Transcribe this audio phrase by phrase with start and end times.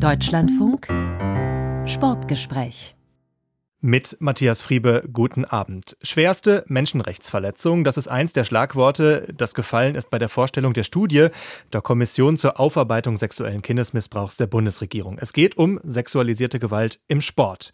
[0.00, 0.88] Deutschlandfunk.
[1.86, 2.95] Sportgespräch
[3.86, 5.96] mit Matthias Friebe, guten Abend.
[6.02, 11.28] Schwerste Menschenrechtsverletzung, das ist eins der Schlagworte, das gefallen ist bei der Vorstellung der Studie
[11.72, 15.18] der Kommission zur Aufarbeitung sexuellen Kindesmissbrauchs der Bundesregierung.
[15.20, 17.70] Es geht um sexualisierte Gewalt im Sport.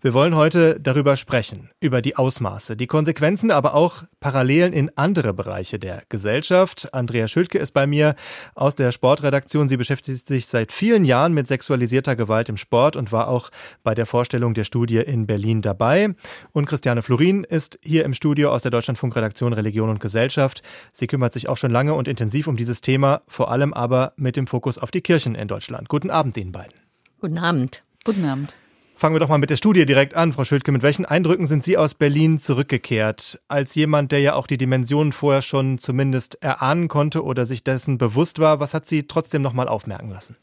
[0.00, 5.34] Wir wollen heute darüber sprechen, über die Ausmaße, die Konsequenzen, aber auch Parallelen in andere
[5.34, 6.94] Bereiche der Gesellschaft.
[6.94, 8.14] Andrea Schülke ist bei mir
[8.54, 9.68] aus der Sportredaktion.
[9.68, 13.50] Sie beschäftigt sich seit vielen Jahren mit sexualisierter Gewalt im Sport und war auch
[13.82, 16.14] bei der Vorstellung der Studie in Berlin Berlin dabei.
[16.52, 20.62] Und Christiane Florin ist hier im Studio aus der Deutschlandfunkredaktion Religion und Gesellschaft.
[20.92, 24.36] Sie kümmert sich auch schon lange und intensiv um dieses Thema, vor allem aber mit
[24.36, 25.88] dem Fokus auf die Kirchen in Deutschland.
[25.88, 26.74] Guten Abend Ihnen beiden.
[27.20, 27.82] Guten Abend.
[28.04, 28.56] Guten Abend.
[28.98, 30.72] Fangen wir doch mal mit der Studie direkt an, Frau Schildke.
[30.72, 33.38] Mit welchen Eindrücken sind Sie aus Berlin zurückgekehrt?
[33.46, 37.98] Als jemand, der ja auch die Dimensionen vorher schon zumindest erahnen konnte oder sich dessen
[37.98, 40.36] bewusst war, was hat Sie trotzdem noch mal aufmerken lassen?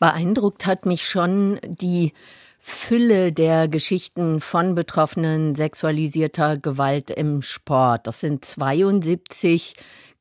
[0.00, 2.12] Beeindruckt hat mich schon die
[2.58, 8.06] Fülle der Geschichten von Betroffenen sexualisierter Gewalt im Sport.
[8.06, 9.74] Das sind 72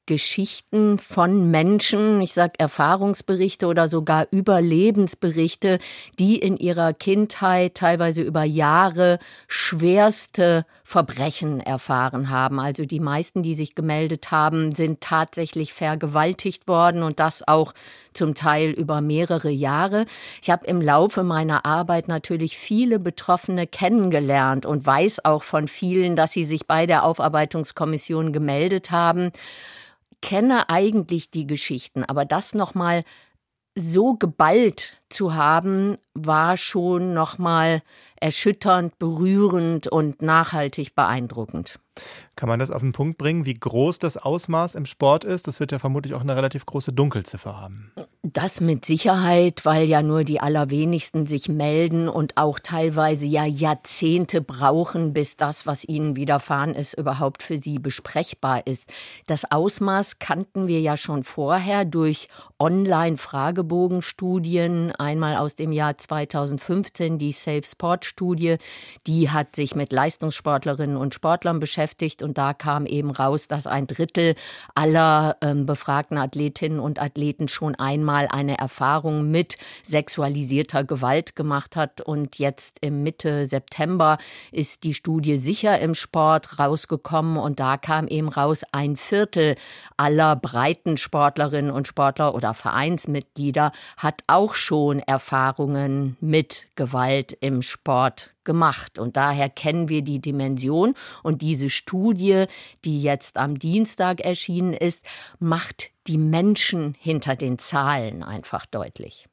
[0.08, 5.78] Geschichten von Menschen, ich sag Erfahrungsberichte oder sogar Überlebensberichte,
[6.18, 12.60] die in ihrer Kindheit teilweise über Jahre schwerste Verbrechen erfahren haben.
[12.60, 17.74] Also die meisten, die sich gemeldet haben, sind tatsächlich vergewaltigt worden und das auch
[18.14, 20.06] zum Teil über mehrere Jahre.
[20.42, 26.16] Ich habe im Laufe meiner Arbeit natürlich viele Betroffene kennengelernt und weiß auch von vielen,
[26.16, 29.34] dass sie sich bei der Aufarbeitungskommission gemeldet haben
[30.22, 33.04] kenne eigentlich die Geschichten, aber das nochmal
[33.76, 37.82] so geballt zu haben, war schon nochmal
[38.20, 41.80] erschütternd, berührend und nachhaltig beeindruckend.
[42.36, 45.48] Kann man das auf den Punkt bringen, wie groß das Ausmaß im Sport ist?
[45.48, 47.92] Das wird ja vermutlich auch eine relativ große Dunkelziffer haben.
[48.22, 54.42] Das mit Sicherheit, weil ja nur die allerwenigsten sich melden und auch teilweise ja Jahrzehnte
[54.42, 58.94] brauchen, bis das, was ihnen widerfahren ist, überhaupt für sie besprechbar ist.
[59.26, 62.28] Das Ausmaß kannten wir ja schon vorher durch
[62.60, 68.58] Online-Fragebogenstudien, einmal aus dem Jahr 2015 die Safe Sport Studie,
[69.06, 73.88] die hat sich mit Leistungssportlerinnen und Sportlern beschäftigt und da kam eben raus, dass ein
[73.88, 74.36] Drittel
[74.76, 82.02] aller ähm, befragten Athletinnen und Athleten schon einmal eine Erfahrung mit sexualisierter Gewalt gemacht hat.
[82.02, 84.18] Und jetzt im Mitte September
[84.52, 89.56] ist die Studie sicher im Sport rausgekommen und da kam eben raus, ein Viertel
[89.98, 98.34] aller breiten Sportlerinnen und Sportler oder Vereinsmitglieder hat auch schon Erfahrungen mit Gewalt im Sport
[98.44, 98.98] gemacht.
[98.98, 100.96] Und daher kennen wir die Dimension.
[101.24, 102.46] Und diese Studie,
[102.86, 105.04] die jetzt am Dienstag erschienen ist,
[105.40, 109.28] macht die Menschen hinter den Zahlen einfach deutlich.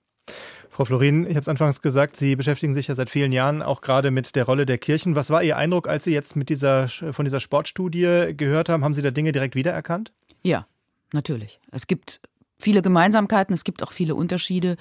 [0.69, 3.81] Frau Florin, ich habe es anfangs gesagt, Sie beschäftigen sich ja seit vielen Jahren auch
[3.81, 5.15] gerade mit der Rolle der Kirchen.
[5.15, 8.83] Was war Ihr Eindruck, als Sie jetzt mit dieser, von dieser Sportstudie gehört haben?
[8.83, 10.13] Haben Sie da Dinge direkt wiedererkannt?
[10.43, 10.67] Ja,
[11.13, 11.61] natürlich.
[11.71, 12.21] Es gibt
[12.59, 14.77] viele Gemeinsamkeiten, es gibt auch viele Unterschiede.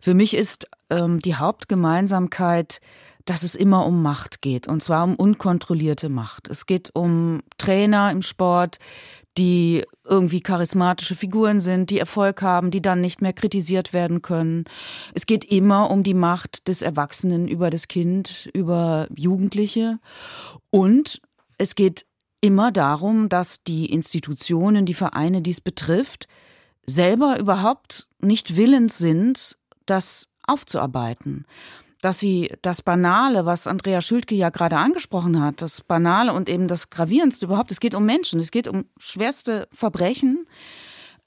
[0.00, 2.80] Für mich ist ähm, die Hauptgemeinsamkeit,
[3.24, 6.48] dass es immer um Macht geht, und zwar um unkontrollierte Macht.
[6.48, 8.78] Es geht um Trainer im Sport,
[9.36, 14.64] die irgendwie charismatische Figuren sind, die Erfolg haben, die dann nicht mehr kritisiert werden können.
[15.12, 19.98] Es geht immer um die Macht des Erwachsenen über das Kind, über Jugendliche.
[20.70, 21.20] Und
[21.58, 22.06] es geht
[22.40, 26.28] immer darum, dass die Institutionen, die Vereine, die es betrifft,
[26.86, 31.46] selber überhaupt nicht willens sind, das aufzuarbeiten.
[32.00, 36.68] Dass sie das Banale, was Andrea Schülke ja gerade angesprochen hat, das Banale und eben
[36.68, 40.46] das Gravierendste überhaupt, es geht um Menschen, es geht um schwerste Verbrechen,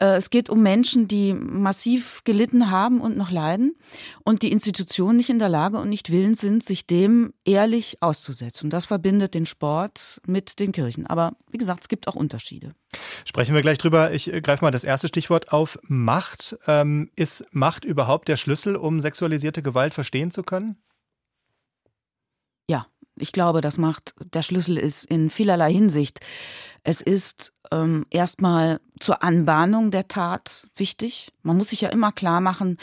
[0.06, 3.76] es geht um Menschen, die massiv gelitten haben und noch leiden
[4.24, 8.68] und die Institutionen nicht in der Lage und nicht willens sind, sich dem ehrlich auszusetzen.
[8.68, 11.06] Und das verbindet den Sport mit den Kirchen.
[11.06, 12.74] Aber wie gesagt, es gibt auch Unterschiede.
[13.26, 14.14] Sprechen wir gleich drüber.
[14.14, 15.78] Ich äh, greife mal das erste Stichwort auf.
[15.84, 16.58] Macht.
[16.68, 20.78] Ähm, ist Macht überhaupt der Schlüssel, um sexualisierte Gewalt verstehen zu können?
[23.20, 26.20] Ich glaube, dass Macht der Schlüssel ist in vielerlei Hinsicht.
[26.84, 31.32] Es ist ähm, erstmal zur Anbahnung der Tat wichtig.
[31.44, 32.78] Man muss sich ja immer klar machen,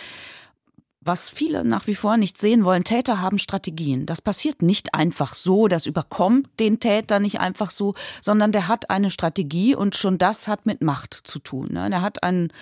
[1.06, 4.06] was viele nach wie vor nicht sehen wollen, Täter haben Strategien.
[4.06, 8.90] Das passiert nicht einfach so, das überkommt den Täter nicht einfach so, sondern der hat
[8.90, 11.68] eine Strategie und schon das hat mit Macht zu tun.
[11.72, 11.88] Ne?
[11.90, 12.52] Der hat einen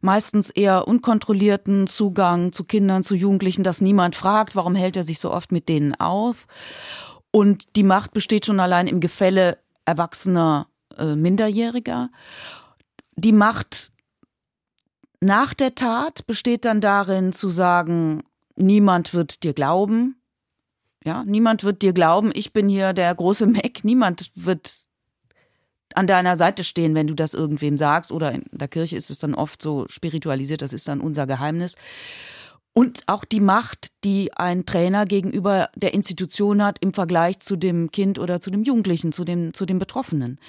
[0.00, 5.18] meistens eher unkontrollierten Zugang zu Kindern, zu Jugendlichen, dass niemand fragt, warum hält er sich
[5.18, 6.46] so oft mit denen auf.
[7.34, 12.10] Und die Macht besteht schon allein im Gefälle erwachsener äh, Minderjähriger.
[13.16, 13.90] Die Macht
[15.18, 18.22] nach der Tat besteht dann darin zu sagen,
[18.54, 20.14] niemand wird dir glauben.
[21.04, 23.82] Ja, niemand wird dir glauben, ich bin hier der große Mac.
[23.82, 24.86] Niemand wird
[25.96, 28.12] an deiner Seite stehen, wenn du das irgendwem sagst.
[28.12, 31.74] Oder in der Kirche ist es dann oft so spiritualisiert, das ist dann unser Geheimnis.
[32.76, 37.92] Und auch die Macht, die ein Trainer gegenüber der Institution hat im Vergleich zu dem
[37.92, 40.40] Kind oder zu dem Jugendlichen, zu dem, zu dem Betroffenen.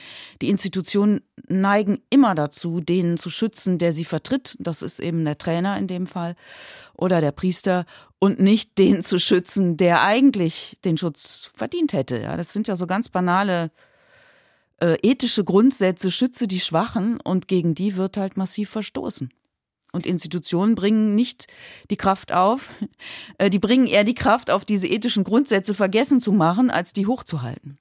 [0.42, 4.58] Die Institutionen neigen immer dazu, denen zu schützen, der sie vertritt.
[4.60, 6.36] Das ist eben der Trainer in dem Fall
[6.96, 7.86] oder der Priester
[8.18, 12.20] und nicht den zu schützen, der eigentlich den Schutz verdient hätte.
[12.20, 13.70] Ja, das sind ja so ganz banale
[14.82, 19.30] äh, ethische Grundsätze, schütze die Schwachen und gegen die wird halt massiv verstoßen.
[19.96, 21.48] Und Institutionen bringen nicht
[21.90, 22.70] die Kraft auf,
[23.38, 27.08] äh, die bringen eher die Kraft auf, diese ethischen Grundsätze vergessen zu machen, als die
[27.08, 27.80] hochzuhalten.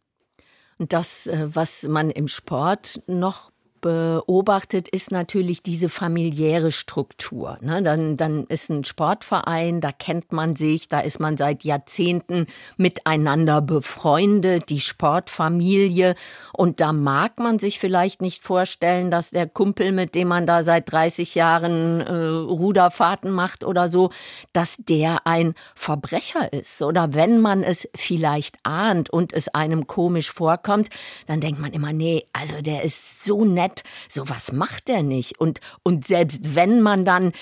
[0.78, 3.50] Und das, äh, was man im Sport noch
[3.84, 7.58] beobachtet, ist natürlich diese familiäre Struktur.
[7.60, 7.82] Ne?
[7.82, 12.46] Dann, dann ist ein Sportverein, da kennt man sich, da ist man seit Jahrzehnten
[12.78, 16.14] miteinander befreundet, die Sportfamilie.
[16.54, 20.62] Und da mag man sich vielleicht nicht vorstellen, dass der Kumpel, mit dem man da
[20.62, 24.08] seit 30 Jahren äh, Ruderfahrten macht oder so,
[24.54, 26.80] dass der ein Verbrecher ist.
[26.80, 30.88] Oder wenn man es vielleicht ahnt und es einem komisch vorkommt,
[31.26, 35.40] dann denkt man immer, nee, also der ist so nett hat, sowas macht er nicht.
[35.40, 37.32] Und, und selbst wenn man dann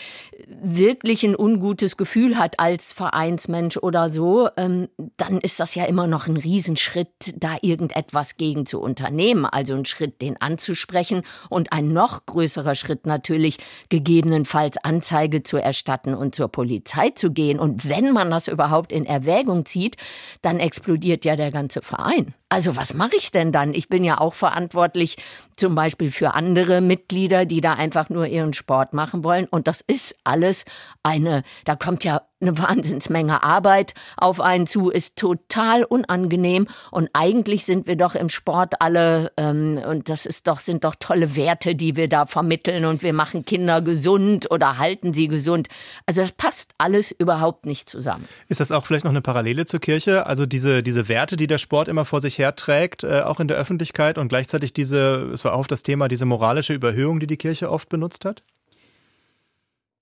[0.46, 6.06] wirklich ein ungutes Gefühl hat als Vereinsmensch oder so, ähm, dann ist das ja immer
[6.06, 9.44] noch ein Riesenschritt, da irgendetwas gegen zu unternehmen.
[9.44, 13.58] Also ein Schritt, den anzusprechen und ein noch größerer Schritt natürlich
[13.88, 17.58] gegebenenfalls Anzeige zu erstatten und zur Polizei zu gehen.
[17.58, 19.96] Und wenn man das überhaupt in Erwägung zieht,
[20.40, 22.34] dann explodiert ja der ganze Verein.
[22.52, 23.72] Also was mache ich denn dann?
[23.72, 25.16] Ich bin ja auch verantwortlich
[25.56, 29.46] zum Beispiel für andere Mitglieder, die da einfach nur ihren Sport machen wollen.
[29.46, 30.66] Und das ist alles
[31.02, 36.66] eine, da kommt ja eine Wahnsinnsmenge Arbeit auf einen zu, ist total unangenehm.
[36.90, 40.94] Und eigentlich sind wir doch im Sport alle, ähm, und das ist doch, sind doch
[40.98, 45.68] tolle Werte, die wir da vermitteln und wir machen Kinder gesund oder halten sie gesund.
[46.06, 48.28] Also das passt alles überhaupt nicht zusammen.
[48.48, 50.26] Ist das auch vielleicht noch eine Parallele zur Kirche?
[50.26, 53.56] Also diese, diese Werte, die der Sport immer vor sich herträgt, äh, auch in der
[53.56, 57.70] Öffentlichkeit und gleichzeitig diese, es war auch das Thema, diese moralische Überhöhung, die die Kirche
[57.70, 58.42] oft benutzt hat?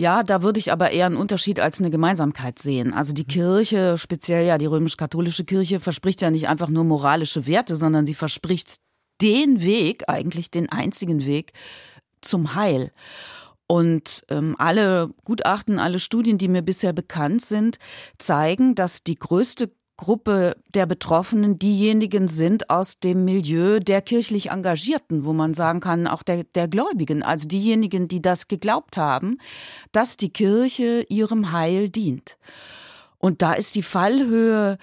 [0.00, 2.94] Ja, da würde ich aber eher einen Unterschied als eine Gemeinsamkeit sehen.
[2.94, 7.76] Also die Kirche, speziell ja die römisch-katholische Kirche, verspricht ja nicht einfach nur moralische Werte,
[7.76, 8.76] sondern sie verspricht
[9.20, 11.52] den Weg, eigentlich den einzigen Weg
[12.22, 12.92] zum Heil.
[13.66, 17.78] Und ähm, alle Gutachten, alle Studien, die mir bisher bekannt sind,
[18.16, 19.70] zeigen, dass die größte
[20.00, 26.06] Gruppe der Betroffenen diejenigen sind aus dem Milieu der kirchlich Engagierten, wo man sagen kann,
[26.06, 29.36] auch der, der Gläubigen, also diejenigen, die das geglaubt haben,
[29.92, 32.38] dass die Kirche ihrem Heil dient.
[33.18, 34.78] Und da ist die Fallhöhe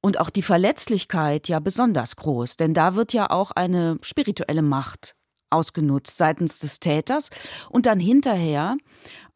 [0.00, 5.14] und auch die Verletzlichkeit ja besonders groß, denn da wird ja auch eine spirituelle Macht
[5.50, 7.30] ausgenutzt seitens des Täters
[7.70, 8.76] und dann hinterher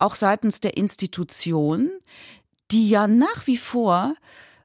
[0.00, 1.92] auch seitens der Institution,
[2.72, 4.14] die ja nach wie vor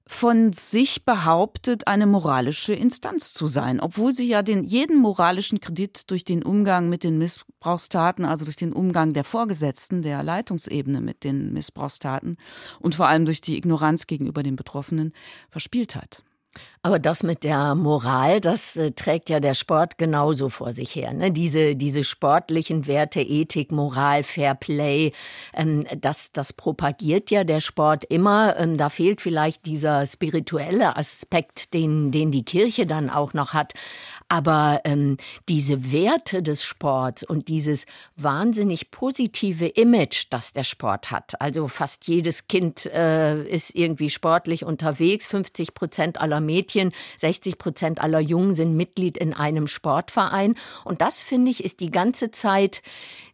[0.08, 6.10] von sich behauptet, eine moralische Instanz zu sein, obwohl sie ja den jeden moralischen Kredit
[6.10, 11.24] durch den Umgang mit den Missbrauchstaten, also durch den Umgang der Vorgesetzten, der Leitungsebene mit
[11.24, 12.38] den Missbrauchstaten
[12.80, 15.14] und vor allem durch die Ignoranz gegenüber den Betroffenen
[15.50, 16.24] verspielt hat.
[16.82, 21.14] Aber das mit der Moral, das äh, trägt ja der Sport genauso vor sich her.
[21.14, 21.32] Ne?
[21.32, 25.12] Diese, diese sportlichen Werte, Ethik, Moral, Fair Play,
[25.54, 28.58] ähm, das, das propagiert ja der Sport immer.
[28.58, 33.74] Ähm, da fehlt vielleicht dieser spirituelle Aspekt, den, den die Kirche dann auch noch hat.
[34.30, 35.18] Aber ähm,
[35.48, 37.86] diese Werte des Sports und dieses
[38.18, 44.66] wahnsinnig positive Image, das der Sport hat, also fast jedes Kind äh, ist irgendwie sportlich
[44.66, 50.56] unterwegs, 50 Prozent aller Mädchen, 60 Prozent aller Jungen sind Mitglied in einem Sportverein.
[50.84, 52.82] Und das, finde ich, ist die ganze Zeit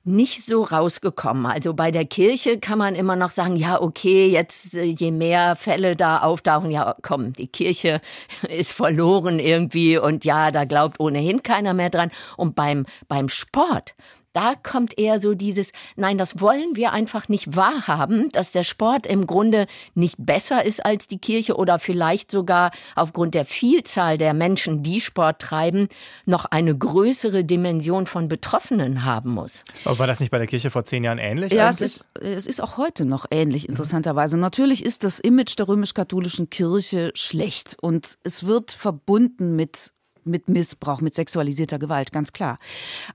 [0.03, 1.45] nicht so rausgekommen.
[1.45, 5.55] Also bei der Kirche kann man immer noch sagen, ja, okay, jetzt äh, je mehr
[5.55, 8.01] Fälle da auftauchen, ja, komm, die Kirche
[8.49, 12.11] ist verloren irgendwie und ja, da glaubt ohnehin keiner mehr dran.
[12.35, 13.95] Und beim, beim Sport,
[14.33, 19.07] da kommt eher so dieses, nein, das wollen wir einfach nicht wahrhaben, dass der Sport
[19.07, 24.33] im Grunde nicht besser ist als die Kirche oder vielleicht sogar aufgrund der Vielzahl der
[24.33, 25.87] Menschen, die Sport treiben,
[26.25, 29.63] noch eine größere Dimension von Betroffenen haben muss.
[29.85, 31.53] Aber war das nicht bei der Kirche vor zehn Jahren ähnlich?
[31.53, 34.35] Ja, es ist, es ist auch heute noch ähnlich, interessanterweise.
[34.35, 34.41] Mhm.
[34.41, 39.91] Natürlich ist das Image der römisch-katholischen Kirche schlecht und es wird verbunden mit
[40.25, 42.59] mit Missbrauch, mit sexualisierter Gewalt, ganz klar.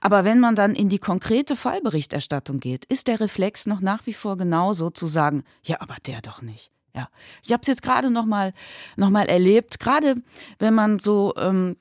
[0.01, 4.13] Aber wenn man dann in die konkrete Fallberichterstattung geht, ist der Reflex noch nach wie
[4.13, 6.71] vor genauso zu sagen, ja, aber der doch nicht.
[6.95, 7.09] Ja,
[7.43, 8.53] ich habe es jetzt gerade noch mal
[8.95, 9.79] noch mal erlebt.
[9.79, 10.15] Gerade
[10.57, 11.77] wenn man so ähm,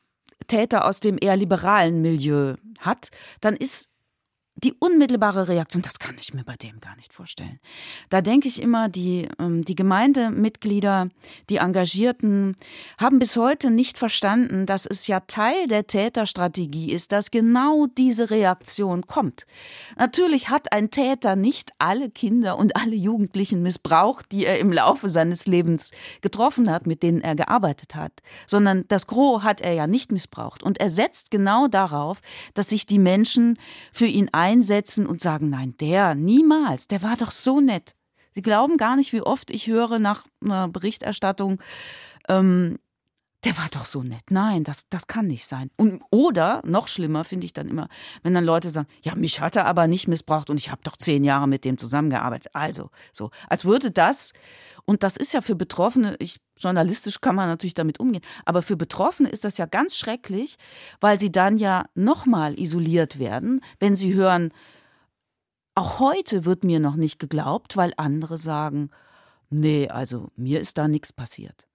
[0.46, 3.88] Täter aus dem eher liberalen Milieu hat, dann ist
[4.64, 7.60] die unmittelbare Reaktion, das kann ich mir bei dem gar nicht vorstellen.
[8.10, 11.08] Da denke ich immer, die, ähm, die Gemeindemitglieder,
[11.48, 12.56] die Engagierten
[12.98, 18.30] haben bis heute nicht verstanden, dass es ja Teil der Täterstrategie ist, dass genau diese
[18.30, 19.46] Reaktion kommt.
[19.96, 25.08] Natürlich hat ein Täter nicht alle Kinder und alle Jugendlichen missbraucht, die er im Laufe
[25.08, 28.12] seines Lebens getroffen hat, mit denen er gearbeitet hat,
[28.46, 30.64] sondern das Gros hat er ja nicht missbraucht.
[30.64, 32.20] Und er setzt genau darauf,
[32.54, 33.58] dass sich die Menschen
[33.92, 37.94] für ihn ein einsetzen und sagen, nein, der, niemals, der war doch so nett.
[38.34, 41.60] Sie glauben gar nicht, wie oft ich höre nach einer Berichterstattung,
[42.28, 42.78] ähm,
[43.44, 44.30] der war doch so nett.
[44.30, 45.70] Nein, das, das kann nicht sein.
[45.76, 47.88] Und, oder, noch schlimmer finde ich dann immer,
[48.22, 50.96] wenn dann Leute sagen, ja, mich hat er aber nicht missbraucht und ich habe doch
[50.96, 52.50] zehn Jahre mit dem zusammengearbeitet.
[52.54, 54.32] Also, so, als würde das
[54.88, 58.74] und das ist ja für Betroffene, ich, journalistisch kann man natürlich damit umgehen, aber für
[58.74, 60.56] Betroffene ist das ja ganz schrecklich,
[60.98, 64.50] weil sie dann ja nochmal isoliert werden, wenn sie hören,
[65.74, 68.88] auch heute wird mir noch nicht geglaubt, weil andere sagen,
[69.50, 71.68] nee, also mir ist da nichts passiert.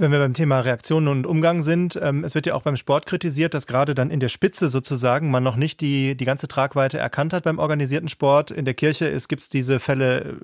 [0.00, 3.06] Wenn wir beim Thema Reaktionen und Umgang sind, ähm, es wird ja auch beim Sport
[3.06, 6.98] kritisiert, dass gerade dann in der Spitze sozusagen man noch nicht die, die ganze Tragweite
[6.98, 8.52] erkannt hat beim organisierten Sport.
[8.52, 10.34] In der Kirche gibt es diese Fälle äh,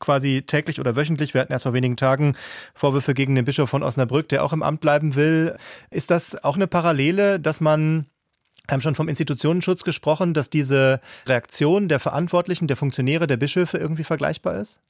[0.00, 1.34] quasi täglich oder wöchentlich.
[1.34, 2.34] Wir hatten erst vor wenigen Tagen
[2.74, 5.56] Vorwürfe gegen den Bischof von Osnabrück, der auch im Amt bleiben will.
[5.90, 8.06] Ist das auch eine Parallele, dass man
[8.68, 14.02] haben schon vom Institutionenschutz gesprochen, dass diese Reaktion der Verantwortlichen, der Funktionäre, der Bischöfe irgendwie
[14.02, 14.80] vergleichbar ist?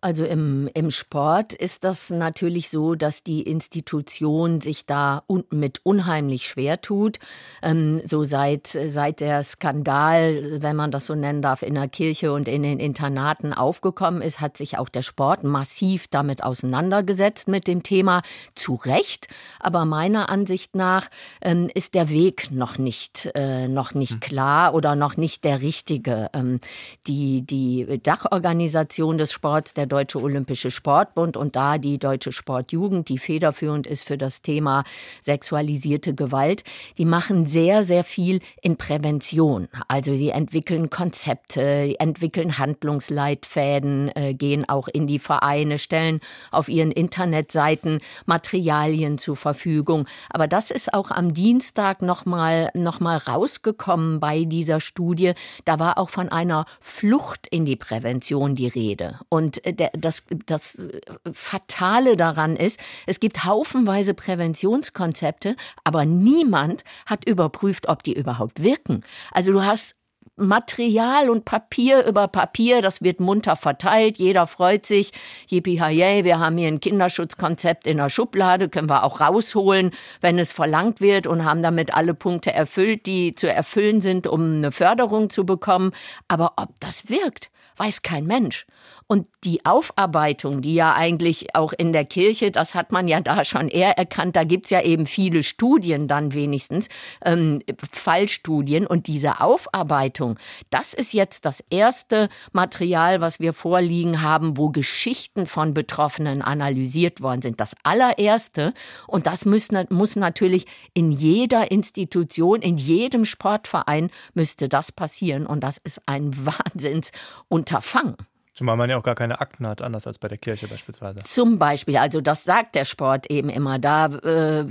[0.00, 5.80] Also im, im Sport ist das natürlich so, dass die Institution sich da un mit
[5.84, 7.18] unheimlich schwer tut.
[7.62, 12.32] Ähm, so seit, seit der Skandal, wenn man das so nennen darf, in der Kirche
[12.32, 17.66] und in den Internaten aufgekommen ist, hat sich auch der Sport massiv damit auseinandergesetzt mit
[17.66, 18.22] dem Thema.
[18.54, 19.28] Zu Recht.
[19.60, 21.08] Aber meiner Ansicht nach
[21.40, 24.20] ähm, ist der Weg noch nicht, äh, noch nicht hm.
[24.20, 26.30] klar oder noch nicht der richtige.
[26.32, 26.60] Ähm,
[27.06, 33.08] die, die Dachorganisation des Sports Sports, der Deutsche Olympische Sportbund und da die Deutsche Sportjugend,
[33.08, 34.84] die federführend ist für das Thema
[35.22, 36.62] sexualisierte Gewalt,
[36.98, 39.68] die machen sehr, sehr viel in Prävention.
[39.88, 46.20] Also die entwickeln Konzepte, die entwickeln Handlungsleitfäden, äh, gehen auch in die Vereine, stellen
[46.50, 50.06] auf ihren Internetseiten Materialien zur Verfügung.
[50.30, 55.32] Aber das ist auch am Dienstag nochmal noch mal rausgekommen bei dieser Studie.
[55.64, 59.18] Da war auch von einer Flucht in die Prävention die Rede.
[59.28, 60.88] Und äh, das, das
[61.32, 69.02] Fatale daran ist, es gibt haufenweise Präventionskonzepte, aber niemand hat überprüft, ob die überhaupt wirken.
[69.32, 69.96] Also du hast
[70.36, 75.12] Material und Papier über Papier, das wird munter verteilt, jeder freut sich,
[75.48, 80.52] yippie wir haben hier ein Kinderschutzkonzept in der Schublade, können wir auch rausholen, wenn es
[80.52, 85.30] verlangt wird und haben damit alle Punkte erfüllt, die zu erfüllen sind, um eine Förderung
[85.30, 85.92] zu bekommen.
[86.28, 88.66] Aber ob das wirkt, weiß kein Mensch.
[89.08, 93.44] Und die Aufarbeitung, die ja eigentlich auch in der Kirche, das hat man ja da
[93.44, 96.88] schon eher erkannt, da gibt's ja eben viele Studien dann wenigstens,
[97.24, 98.86] ähm, Fallstudien.
[98.86, 100.38] Und diese Aufarbeitung,
[100.70, 107.20] das ist jetzt das erste Material, was wir vorliegen haben, wo Geschichten von Betroffenen analysiert
[107.20, 107.60] worden sind.
[107.60, 108.74] Das allererste.
[109.06, 115.46] Und das muss, muss natürlich in jeder Institution, in jedem Sportverein müsste das passieren.
[115.46, 116.32] Und das ist ein
[117.66, 118.16] Wahnsinnsunterfangen.
[118.56, 121.18] Zumal man ja auch gar keine Akten hat, anders als bei der Kirche beispielsweise.
[121.18, 123.78] Zum Beispiel, also das sagt der Sport eben immer.
[123.78, 124.64] Da äh,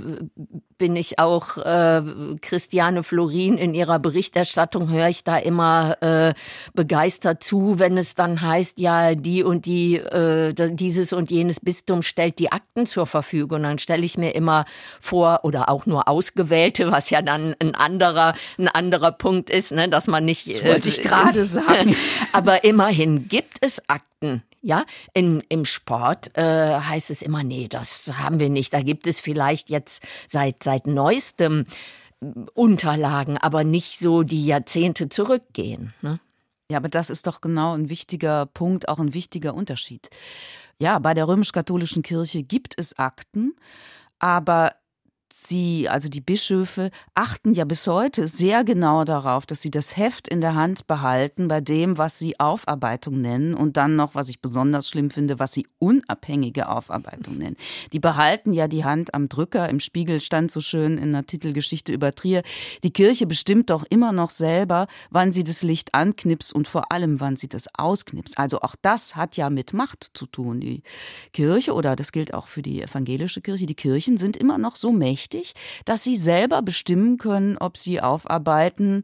[0.78, 2.02] bin ich auch äh,
[2.40, 6.34] Christiane Florin in ihrer Berichterstattung, höre ich da immer äh,
[6.74, 12.02] begeistert zu, wenn es dann heißt, ja, die und die, äh, dieses und jenes Bistum
[12.02, 13.58] stellt die Akten zur Verfügung.
[13.58, 14.64] Und dann stelle ich mir immer
[15.00, 19.88] vor, oder auch nur ausgewählte, was ja dann ein anderer, ein anderer Punkt ist, ne,
[19.88, 20.48] dass man nicht.
[20.48, 21.96] Das wollte ich gerade sagen.
[22.32, 24.42] aber immerhin gibt es Akten.
[24.62, 28.72] Ja, in, im Sport äh, heißt es immer, nee, das haben wir nicht.
[28.72, 31.66] Da gibt es vielleicht jetzt seit, seit neuestem
[32.54, 35.92] Unterlagen, aber nicht so, die Jahrzehnte zurückgehen.
[36.02, 36.18] Ne?
[36.70, 40.10] Ja, aber das ist doch genau ein wichtiger Punkt, auch ein wichtiger Unterschied.
[40.78, 43.54] Ja, bei der römisch-katholischen Kirche gibt es Akten,
[44.18, 44.72] aber
[45.32, 50.28] sie, also die Bischöfe, achten ja bis heute sehr genau darauf, dass sie das Heft
[50.28, 54.40] in der Hand behalten bei dem, was sie Aufarbeitung nennen und dann noch, was ich
[54.40, 57.56] besonders schlimm finde, was sie unabhängige Aufarbeitung nennen.
[57.92, 59.68] Die behalten ja die Hand am Drücker.
[59.68, 62.42] Im Spiegel stand so schön in der Titelgeschichte über Trier,
[62.84, 67.20] die Kirche bestimmt doch immer noch selber, wann sie das Licht anknipst und vor allem,
[67.20, 68.38] wann sie das ausknipst.
[68.38, 70.60] Also auch das hat ja mit Macht zu tun.
[70.60, 70.82] Die
[71.32, 74.92] Kirche, oder das gilt auch für die evangelische Kirche, die Kirchen sind immer noch so
[74.92, 75.54] mächtig, wichtig,
[75.86, 79.00] dass sie selber bestimmen können, ob sie aufarbeiten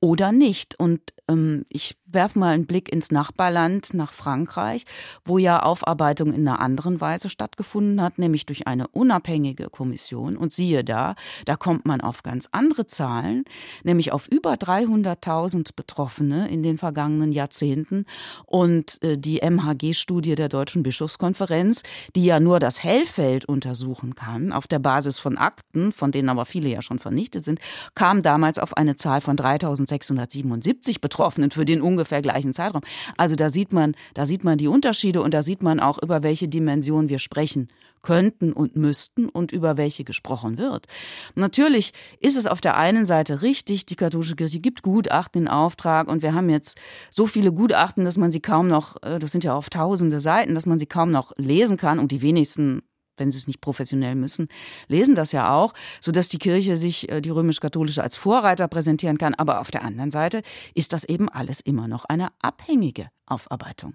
[0.00, 0.78] oder nicht.
[0.78, 4.84] Und ähm, ich werfe mal einen Blick ins Nachbarland, nach Frankreich,
[5.24, 10.36] wo ja Aufarbeitung in einer anderen Weise stattgefunden hat, nämlich durch eine unabhängige Kommission.
[10.36, 11.14] Und siehe da,
[11.44, 13.44] da kommt man auf ganz andere Zahlen,
[13.84, 18.06] nämlich auf über 300.000 Betroffene in den vergangenen Jahrzehnten.
[18.46, 21.82] Und äh, die MHG-Studie der Deutschen Bischofskonferenz,
[22.16, 26.44] die ja nur das Hellfeld untersuchen kann, auf der Basis von Akten, von denen aber
[26.44, 27.60] viele ja schon vernichtet sind,
[27.94, 32.82] kam damals auf eine Zahl von 3.677 Betroffenen für den ungefähr gleichen Zeitraum.
[33.18, 36.22] Also da sieht man, da sieht man die Unterschiede und da sieht man auch, über
[36.22, 37.68] welche Dimension wir sprechen
[38.02, 40.86] könnten und müssten und über welche gesprochen wird.
[41.34, 46.08] Natürlich ist es auf der einen Seite richtig, die katholische Kirche gibt Gutachten in Auftrag
[46.08, 46.78] und wir haben jetzt
[47.10, 50.54] so viele Gutachten, dass man sie kaum noch, äh, das sind ja auf tausende Seiten,
[50.54, 52.80] dass man sie kaum noch lesen kann und die wenigsten
[53.20, 54.48] wenn sie es nicht professionell müssen,
[54.88, 59.34] lesen das ja auch, sodass die Kirche sich, äh, die römisch-katholische, als Vorreiter präsentieren kann.
[59.34, 60.42] Aber auf der anderen Seite
[60.74, 63.94] ist das eben alles immer noch eine abhängige Aufarbeitung.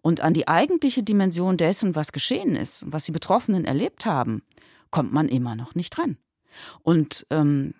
[0.00, 4.42] Und an die eigentliche Dimension dessen, was geschehen ist, was die Betroffenen erlebt haben,
[4.90, 6.16] kommt man immer noch nicht dran.
[6.82, 7.74] Und ähm,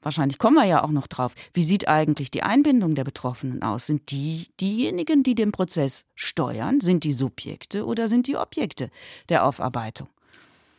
[0.00, 3.86] wahrscheinlich kommen wir ja auch noch drauf, wie sieht eigentlich die Einbindung der Betroffenen aus?
[3.86, 6.80] Sind die diejenigen, die den Prozess steuern?
[6.80, 8.90] Sind die Subjekte oder sind die Objekte
[9.28, 10.08] der Aufarbeitung?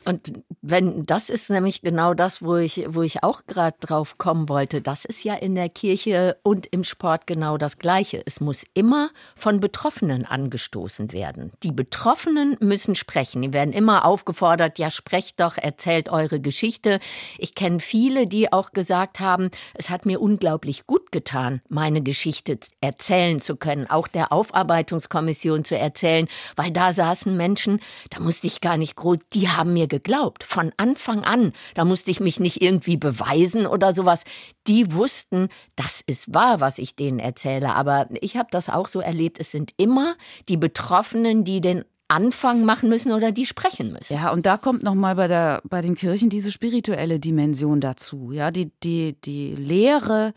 [0.06, 4.50] Und wenn das ist nämlich genau das, wo ich, wo ich auch gerade drauf kommen
[4.50, 4.82] wollte.
[4.82, 8.22] Das ist ja in der Kirche und im Sport genau das Gleiche.
[8.26, 11.52] Es muss immer von Betroffenen angestoßen werden.
[11.64, 13.42] Die Betroffenen müssen sprechen.
[13.42, 17.00] Die werden immer aufgefordert, ja, sprecht doch, erzählt eure Geschichte.
[17.40, 22.60] Ich kenne viele, die auch gesagt haben, es hat mir unglaublich gut getan, meine Geschichte
[22.80, 27.80] erzählen zu können, auch der Aufarbeitungskommission zu erzählen, weil da saßen Menschen,
[28.12, 31.54] da musste ich gar nicht groß, die haben mir geglaubt, von Anfang an.
[31.74, 34.24] Da musste ich mich nicht irgendwie beweisen oder sowas.
[34.68, 37.76] Die wussten, das ist wahr, was ich denen erzähle.
[37.76, 39.40] Aber ich habe das auch so erlebt.
[39.40, 40.16] Es sind immer
[40.50, 44.14] die Betroffenen, die den Anfang machen müssen oder die sprechen müssen.
[44.14, 48.32] Ja, und da kommt nochmal bei bei den Kirchen diese spirituelle Dimension dazu.
[48.32, 50.34] Ja, die, die, die Lehre,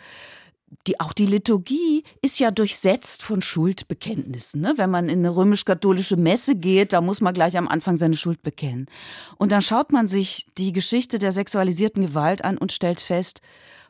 [0.87, 4.61] die, auch die Liturgie ist ja durchsetzt von Schuldbekenntnissen.
[4.61, 4.75] Ne?
[4.77, 8.43] Wenn man in eine römisch-katholische Messe geht, da muss man gleich am Anfang seine Schuld
[8.43, 8.87] bekennen.
[9.37, 13.41] Und dann schaut man sich die Geschichte der sexualisierten Gewalt an und stellt fest,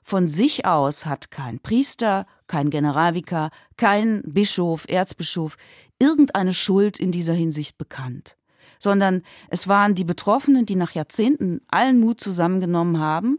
[0.02, 5.56] von sich aus hat kein Priester, kein Generalvikar, kein Bischof, Erzbischof
[5.98, 8.36] irgendeine Schuld in dieser Hinsicht bekannt
[8.80, 13.38] sondern es waren die Betroffenen, die nach Jahrzehnten allen Mut zusammengenommen haben,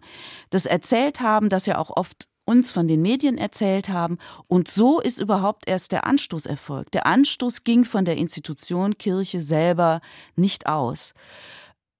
[0.50, 4.18] das erzählt haben, dass ja auch oft uns von den Medien erzählt haben.
[4.48, 6.96] Und so ist überhaupt erst der Anstoß erfolgt.
[6.96, 10.02] Der Anstoß ging von der Institution Kirche selber
[10.36, 11.14] nicht aus.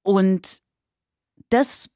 [0.02, 0.62] Und
[1.50, 1.90] das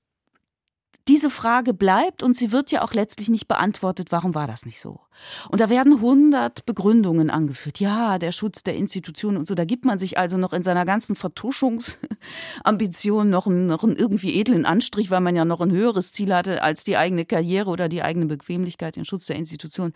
[1.10, 4.80] diese Frage bleibt und sie wird ja auch letztlich nicht beantwortet, warum war das nicht
[4.80, 5.02] so?
[5.50, 7.82] Und da werden hundert Begründungen angeführt.
[7.82, 9.54] Ja, der Schutz der Institutionen und so.
[9.54, 14.40] Da gibt man sich also noch in seiner ganzen Vertuschungsambition noch einen, noch einen irgendwie
[14.40, 17.90] edlen Anstrich, weil man ja noch ein höheres Ziel hatte als die eigene Karriere oder
[17.90, 19.92] die eigene Bequemlichkeit, den Schutz der Institutionen.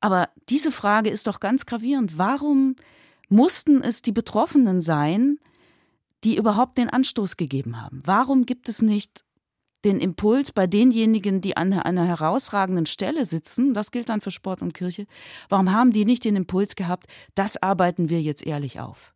[0.00, 2.18] Aber diese Frage ist doch ganz gravierend.
[2.18, 2.76] Warum
[3.30, 5.38] mussten es die Betroffenen sein,
[6.22, 8.02] die überhaupt den Anstoß gegeben haben?
[8.04, 9.24] Warum gibt es nicht
[9.84, 14.62] den Impuls bei denjenigen, die an einer herausragenden Stelle sitzen, das gilt dann für Sport
[14.62, 15.06] und Kirche,
[15.48, 19.14] warum haben die nicht den Impuls gehabt, das arbeiten wir jetzt ehrlich auf?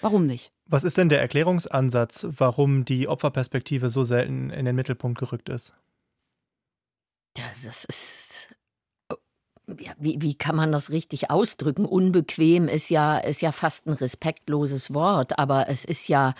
[0.00, 0.52] Warum nicht?
[0.66, 5.74] Was ist denn der Erklärungsansatz, warum die Opferperspektive so selten in den Mittelpunkt gerückt ist?
[7.36, 8.54] Ja, das ist.
[9.78, 11.84] Ja, wie, wie kann man das richtig ausdrücken?
[11.84, 16.34] Unbequem ist ja, ist ja fast ein respektloses Wort, aber es ist ja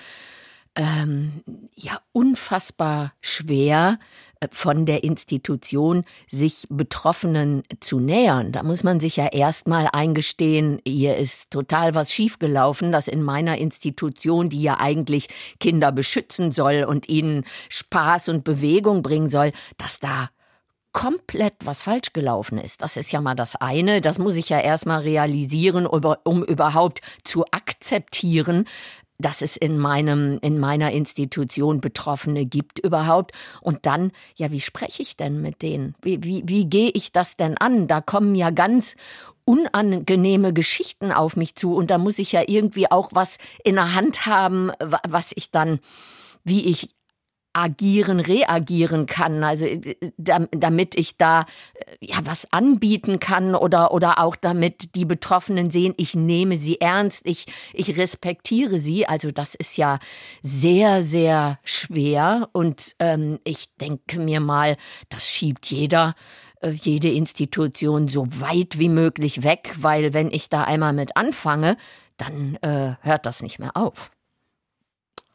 [0.76, 1.42] ähm,
[1.74, 3.98] ja unfassbar schwer
[4.40, 8.52] äh, von der Institution sich Betroffenen zu nähern.
[8.52, 13.58] Da muss man sich ja erstmal eingestehen, hier ist total was schiefgelaufen, dass in meiner
[13.58, 15.28] Institution, die ja eigentlich
[15.58, 20.30] Kinder beschützen soll und ihnen Spaß und Bewegung bringen soll, dass da
[20.92, 22.82] komplett was falsch gelaufen ist.
[22.82, 24.00] Das ist ja mal das eine.
[24.00, 28.66] Das muss ich ja erstmal realisieren, um überhaupt zu akzeptieren,
[29.20, 33.32] dass es in meinem, in meiner Institution Betroffene gibt überhaupt.
[33.60, 35.94] Und dann, ja, wie spreche ich denn mit denen?
[36.02, 37.86] Wie, wie, wie gehe ich das denn an?
[37.86, 38.96] Da kommen ja ganz
[39.44, 43.94] unangenehme Geschichten auf mich zu und da muss ich ja irgendwie auch was in der
[43.94, 44.70] Hand haben,
[45.08, 45.80] was ich dann,
[46.44, 46.90] wie ich
[47.52, 51.42] agieren, reagieren kann, also äh, damit ich da
[51.74, 56.80] äh, ja was anbieten kann oder oder auch damit die Betroffenen sehen, ich nehme sie
[56.80, 59.06] ernst, ich ich respektiere sie.
[59.06, 59.98] Also das ist ja
[60.42, 64.76] sehr sehr schwer und ähm, ich denke mir mal,
[65.08, 66.14] das schiebt jeder
[66.60, 71.76] äh, jede Institution so weit wie möglich weg, weil wenn ich da einmal mit anfange,
[72.16, 74.10] dann äh, hört das nicht mehr auf.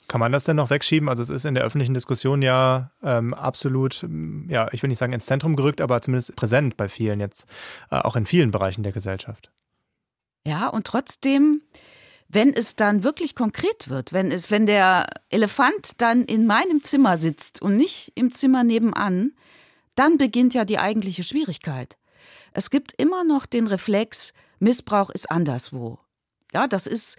[0.07, 1.09] Kann man das denn noch wegschieben?
[1.09, 4.05] Also es ist in der öffentlichen Diskussion ja ähm, absolut,
[4.47, 7.47] ja, ich will nicht sagen ins Zentrum gerückt, aber zumindest präsent bei vielen jetzt,
[7.89, 9.51] äh, auch in vielen Bereichen der Gesellschaft.
[10.45, 11.61] Ja, und trotzdem,
[12.27, 17.17] wenn es dann wirklich konkret wird, wenn es, wenn der Elefant dann in meinem Zimmer
[17.17, 19.31] sitzt und nicht im Zimmer nebenan,
[19.95, 21.97] dann beginnt ja die eigentliche Schwierigkeit.
[22.51, 25.99] Es gibt immer noch den Reflex, Missbrauch ist anderswo.
[26.53, 27.17] Ja, das ist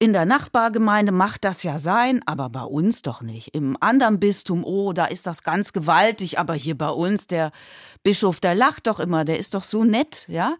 [0.00, 3.52] in der Nachbargemeinde macht das ja sein, aber bei uns doch nicht.
[3.52, 7.50] Im anderen Bistum, oh, da ist das ganz gewaltig, aber hier bei uns, der
[8.04, 10.54] Bischof, der lacht doch immer, der ist doch so nett, ja?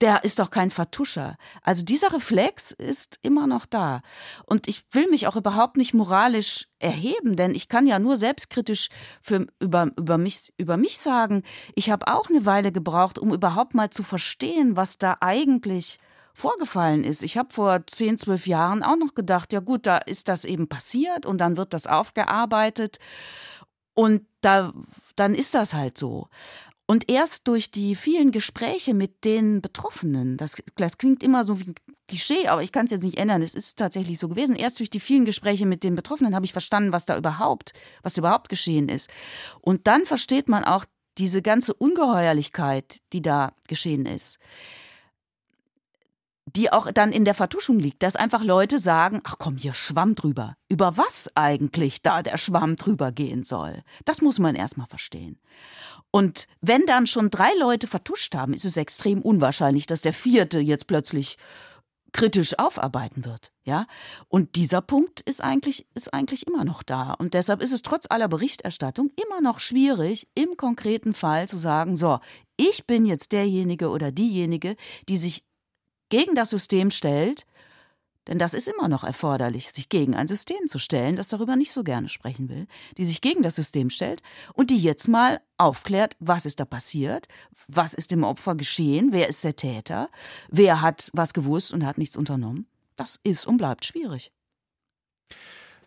[0.00, 1.36] Der ist doch kein Vertuscher.
[1.62, 4.00] Also dieser Reflex ist immer noch da.
[4.46, 8.88] Und ich will mich auch überhaupt nicht moralisch erheben, denn ich kann ja nur selbstkritisch
[9.20, 11.42] für, über, über, mich, über mich sagen,
[11.74, 15.98] ich habe auch eine Weile gebraucht, um überhaupt mal zu verstehen, was da eigentlich
[16.34, 17.22] vorgefallen ist.
[17.22, 20.68] Ich habe vor 10, 12 Jahren auch noch gedacht, ja gut, da ist das eben
[20.68, 22.98] passiert und dann wird das aufgearbeitet
[23.94, 24.72] und da,
[25.16, 26.28] dann ist das halt so.
[26.86, 31.70] Und erst durch die vielen Gespräche mit den Betroffenen, das, das klingt immer so wie
[31.70, 31.74] ein
[32.08, 34.54] Klischee, aber ich kann es jetzt nicht ändern, es ist tatsächlich so gewesen.
[34.54, 38.18] Erst durch die vielen Gespräche mit den Betroffenen habe ich verstanden, was da überhaupt, was
[38.18, 39.08] überhaupt geschehen ist.
[39.62, 40.84] Und dann versteht man auch
[41.16, 44.38] diese ganze Ungeheuerlichkeit, die da geschehen ist
[46.56, 50.14] die auch dann in der Vertuschung liegt, dass einfach Leute sagen, ach komm, hier Schwamm
[50.14, 50.56] drüber.
[50.68, 53.82] Über was eigentlich da der Schwamm drüber gehen soll.
[54.04, 55.38] Das muss man erstmal verstehen.
[56.10, 60.60] Und wenn dann schon drei Leute vertuscht haben, ist es extrem unwahrscheinlich, dass der vierte
[60.60, 61.38] jetzt plötzlich
[62.14, 63.86] kritisch aufarbeiten wird, ja?
[64.28, 67.12] Und dieser Punkt ist eigentlich, ist eigentlich immer noch da.
[67.12, 71.96] Und deshalb ist es trotz aller Berichterstattung immer noch schwierig, im konkreten Fall zu sagen,
[71.96, 72.20] so,
[72.56, 74.76] ich bin jetzt derjenige oder diejenige,
[75.08, 75.42] die sich
[76.14, 77.44] gegen das System stellt,
[78.28, 81.72] denn das ist immer noch erforderlich, sich gegen ein System zu stellen, das darüber nicht
[81.72, 84.22] so gerne sprechen will, die sich gegen das System stellt
[84.52, 87.26] und die jetzt mal aufklärt, was ist da passiert,
[87.66, 90.08] was ist dem Opfer geschehen, wer ist der Täter,
[90.48, 92.68] wer hat was gewusst und hat nichts unternommen.
[92.94, 94.30] Das ist und bleibt schwierig.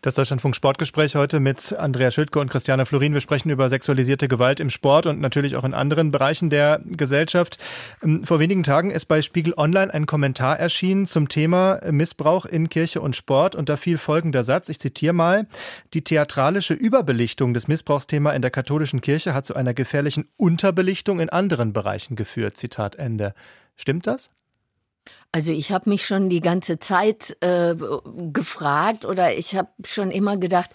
[0.00, 3.14] Das Deutschlandfunk Sportgespräch heute mit Andrea Schildke und Christiane Florin.
[3.14, 7.58] Wir sprechen über sexualisierte Gewalt im Sport und natürlich auch in anderen Bereichen der Gesellschaft.
[8.04, 12.68] Ähm, vor wenigen Tagen ist bei Spiegel Online ein Kommentar erschienen zum Thema Missbrauch in
[12.68, 14.68] Kirche und Sport und da fiel folgender Satz.
[14.68, 15.48] Ich zitiere mal.
[15.94, 21.28] Die theatralische Überbelichtung des Missbrauchsthema in der katholischen Kirche hat zu einer gefährlichen Unterbelichtung in
[21.28, 22.56] anderen Bereichen geführt.
[22.56, 23.34] Zitat Ende.
[23.74, 24.30] Stimmt das?
[25.30, 27.74] Also ich habe mich schon die ganze Zeit äh,
[28.32, 30.70] gefragt oder ich habe schon immer gedacht,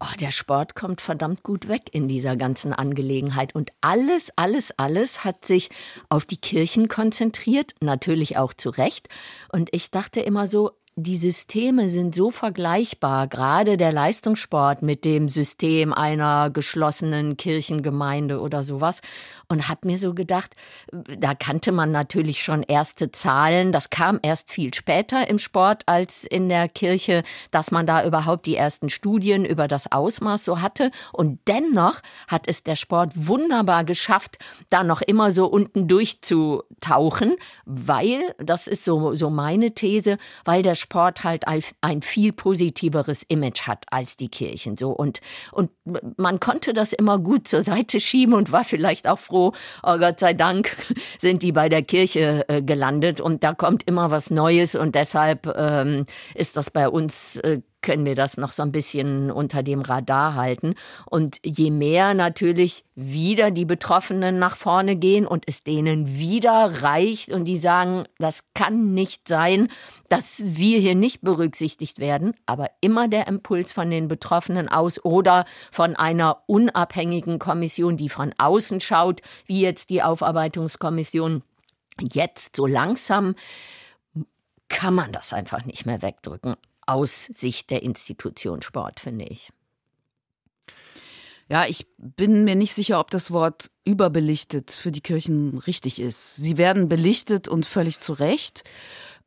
[0.00, 3.54] oh, der Sport kommt verdammt gut weg in dieser ganzen Angelegenheit.
[3.54, 5.70] Und alles, alles, alles hat sich
[6.08, 9.08] auf die Kirchen konzentriert, natürlich auch zu Recht.
[9.50, 15.28] Und ich dachte immer so, die Systeme sind so vergleichbar, gerade der Leistungssport mit dem
[15.28, 19.02] System einer geschlossenen Kirchengemeinde oder sowas.
[19.46, 20.56] Und hab mir so gedacht,
[20.90, 23.72] da kannte man natürlich schon erste Zahlen.
[23.72, 28.46] Das kam erst viel später im Sport als in der Kirche, dass man da überhaupt
[28.46, 30.90] die ersten Studien über das Ausmaß so hatte.
[31.12, 34.38] Und dennoch hat es der Sport wunderbar geschafft,
[34.70, 40.74] da noch immer so unten durchzutauchen, weil, das ist so, so meine These, weil der
[40.94, 41.44] halt
[41.80, 44.76] ein viel positiveres Image hat als die Kirchen.
[44.76, 45.20] So und,
[45.52, 45.70] und
[46.16, 50.20] man konnte das immer gut zur Seite schieben und war vielleicht auch froh, oh Gott
[50.20, 50.76] sei Dank
[51.20, 55.46] sind die bei der Kirche äh, gelandet und da kommt immer was Neues und deshalb
[55.56, 59.80] ähm, ist das bei uns äh, können wir das noch so ein bisschen unter dem
[59.80, 60.74] Radar halten.
[61.08, 67.32] Und je mehr natürlich wieder die Betroffenen nach vorne gehen und es denen wieder reicht
[67.32, 69.68] und die sagen, das kann nicht sein,
[70.08, 75.44] dass wir hier nicht berücksichtigt werden, aber immer der Impuls von den Betroffenen aus oder
[75.70, 81.44] von einer unabhängigen Kommission, die von außen schaut, wie jetzt die Aufarbeitungskommission
[82.00, 83.36] jetzt so langsam
[84.68, 89.50] kann man das einfach nicht mehr wegdrücken aus Sicht der Institution Sport, finde ich.
[91.48, 96.34] Ja, ich bin mir nicht sicher, ob das Wort überbelichtet für die Kirchen richtig ist.
[96.36, 98.64] Sie werden belichtet und völlig zu Recht.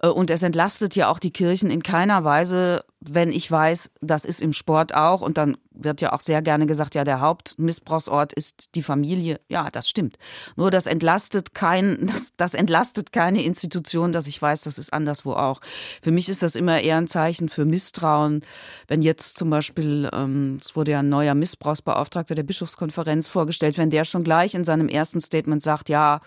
[0.02, 4.26] Äh, und es entlastet ja auch die Kirchen in keiner Weise, wenn ich weiß, das
[4.26, 5.22] ist im Sport auch.
[5.22, 9.40] Und dann wird ja auch sehr gerne gesagt, ja, der Hauptmissbrauchsort ist die Familie.
[9.48, 10.18] Ja, das stimmt.
[10.58, 15.34] Nur das entlastet kein, das, das entlastet keine Institution, dass ich weiß, das ist anderswo
[15.34, 15.62] auch.
[16.02, 18.42] Für mich ist das immer eher ein Zeichen für Misstrauen.
[18.88, 23.90] Wenn jetzt zum Beispiel, ähm, es wurde ja ein neuer Missbrauchsbeauftragter der Bischofskonferenz vorgestellt, wenn
[23.90, 26.20] der schon gleich in seinem ersten Statement sagt, ja,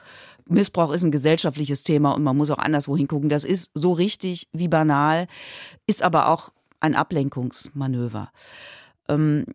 [0.52, 3.28] Missbrauch ist ein gesellschaftliches Thema und man muss auch anderswo hingucken.
[3.28, 5.26] Das ist so richtig wie banal,
[5.86, 8.30] ist aber auch ein Ablenkungsmanöver.
[9.08, 9.46] Ähm,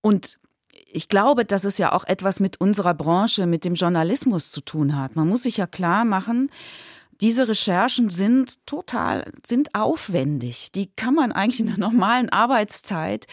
[0.00, 0.38] und
[0.90, 4.96] ich glaube, dass es ja auch etwas mit unserer Branche, mit dem Journalismus zu tun
[4.96, 5.16] hat.
[5.16, 6.50] Man muss sich ja klar machen,
[7.20, 10.70] diese Recherchen sind total, sind aufwendig.
[10.72, 13.26] Die kann man eigentlich in der normalen Arbeitszeit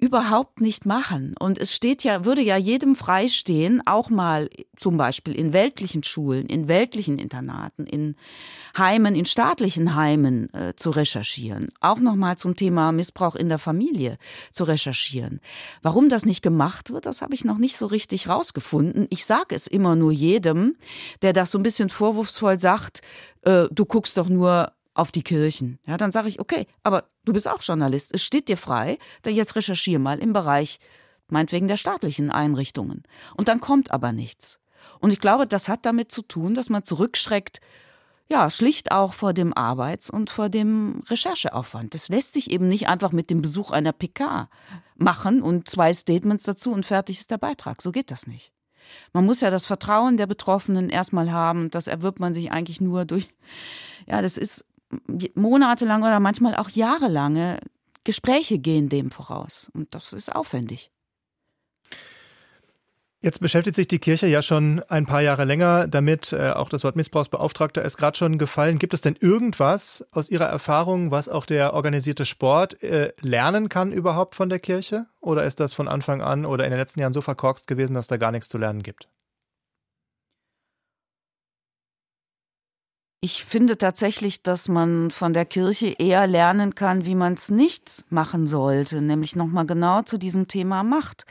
[0.00, 1.34] überhaupt nicht machen.
[1.38, 6.46] Und es steht ja, würde ja jedem freistehen, auch mal zum Beispiel in weltlichen Schulen,
[6.46, 8.16] in weltlichen Internaten, in
[8.76, 11.68] Heimen, in staatlichen Heimen äh, zu recherchieren.
[11.80, 14.16] Auch nochmal zum Thema Missbrauch in der Familie
[14.52, 15.40] zu recherchieren.
[15.82, 19.06] Warum das nicht gemacht wird, das habe ich noch nicht so richtig rausgefunden.
[19.10, 20.76] Ich sage es immer nur jedem,
[21.20, 23.02] der das so ein bisschen vorwurfsvoll sagt,
[23.42, 25.78] äh, du guckst doch nur auf die Kirchen.
[25.86, 28.10] Ja, dann sage ich, okay, aber du bist auch Journalist.
[28.14, 30.78] Es steht dir frei, dann jetzt recherchier mal im Bereich,
[31.28, 33.04] meinetwegen der staatlichen Einrichtungen.
[33.36, 34.58] Und dann kommt aber nichts.
[34.98, 37.60] Und ich glaube, das hat damit zu tun, dass man zurückschreckt,
[38.30, 41.94] ja, schlicht auch vor dem Arbeits- und vor dem Rechercheaufwand.
[41.94, 44.48] Das lässt sich eben nicht einfach mit dem Besuch einer PK
[44.96, 47.82] machen und zwei Statements dazu und fertig ist der Beitrag.
[47.82, 48.52] So geht das nicht.
[49.12, 51.70] Man muss ja das Vertrauen der Betroffenen erstmal haben.
[51.70, 53.28] Das erwirbt man sich eigentlich nur durch,
[54.06, 54.64] ja, das ist
[55.34, 57.60] monatelang oder manchmal auch jahrelange
[58.04, 59.70] Gespräche gehen dem voraus.
[59.74, 60.90] Und das ist aufwendig.
[63.22, 66.32] Jetzt beschäftigt sich die Kirche ja schon ein paar Jahre länger damit.
[66.32, 68.78] Äh, auch das Wort Missbrauchsbeauftragter ist gerade schon gefallen.
[68.78, 73.92] Gibt es denn irgendwas aus Ihrer Erfahrung, was auch der organisierte Sport äh, lernen kann
[73.92, 75.04] überhaupt von der Kirche?
[75.20, 78.06] Oder ist das von Anfang an oder in den letzten Jahren so verkorkst gewesen, dass
[78.06, 79.10] da gar nichts zu lernen gibt?
[83.22, 88.02] Ich finde tatsächlich, dass man von der Kirche eher lernen kann, wie man es nicht
[88.08, 91.26] machen sollte, nämlich nochmal genau zu diesem Thema Macht.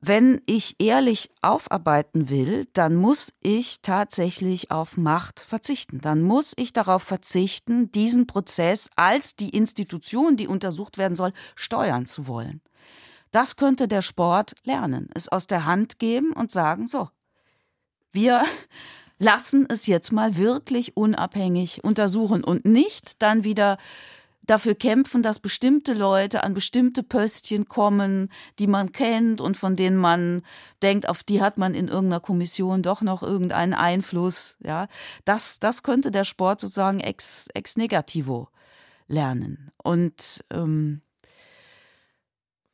[0.00, 6.00] Wenn ich ehrlich aufarbeiten will, dann muss ich tatsächlich auf Macht verzichten.
[6.00, 12.06] Dann muss ich darauf verzichten, diesen Prozess als die Institution, die untersucht werden soll, steuern
[12.06, 12.62] zu wollen.
[13.30, 17.10] Das könnte der Sport lernen, es aus der Hand geben und sagen, so,
[18.10, 18.42] wir
[19.20, 23.76] lassen es jetzt mal wirklich unabhängig untersuchen und nicht dann wieder
[24.42, 29.98] dafür kämpfen, dass bestimmte Leute an bestimmte Pöstchen kommen, die man kennt und von denen
[29.98, 30.42] man
[30.82, 34.56] denkt, auf die hat man in irgendeiner Kommission doch noch irgendeinen Einfluss.
[34.60, 34.88] Ja,
[35.26, 38.48] das, das könnte der Sport sozusagen ex, ex negativo
[39.06, 39.70] lernen.
[39.76, 41.02] Und ähm,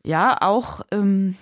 [0.05, 1.37] ja, auch ähm,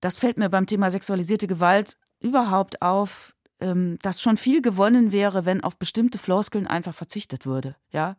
[0.00, 5.44] das fällt mir beim Thema sexualisierte Gewalt überhaupt auf, ähm, dass schon viel gewonnen wäre,
[5.44, 7.76] wenn auf bestimmte Floskeln einfach verzichtet würde.
[7.90, 8.16] Ja,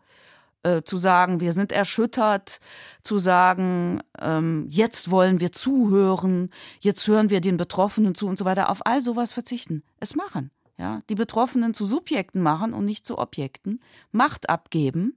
[0.64, 2.60] äh, zu sagen, wir sind erschüttert,
[3.04, 8.46] zu sagen, ähm, jetzt wollen wir zuhören, jetzt hören wir den Betroffenen zu und so
[8.46, 8.70] weiter.
[8.70, 9.84] Auf all sowas verzichten.
[10.00, 10.52] Es machen.
[10.78, 13.80] Ja, die Betroffenen zu Subjekten machen und nicht zu Objekten,
[14.12, 15.16] Macht abgeben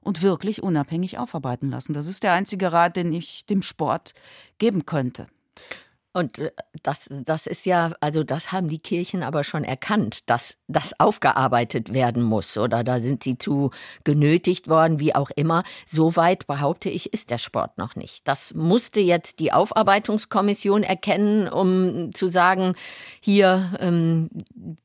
[0.00, 1.92] und wirklich unabhängig aufarbeiten lassen.
[1.92, 4.14] Das ist der einzige Rat, den ich dem Sport
[4.58, 5.26] geben könnte.
[6.14, 10.56] Und äh, das, das ist ja, also das haben die Kirchen aber schon erkannt, dass
[10.68, 12.56] das aufgearbeitet werden muss.
[12.56, 13.70] Oder da sind sie zu
[14.04, 15.64] genötigt worden, wie auch immer.
[15.84, 18.26] Soweit behaupte ich, ist der Sport noch nicht.
[18.28, 22.74] Das musste jetzt die Aufarbeitungskommission erkennen, um zu sagen,
[23.20, 24.30] hier, ähm,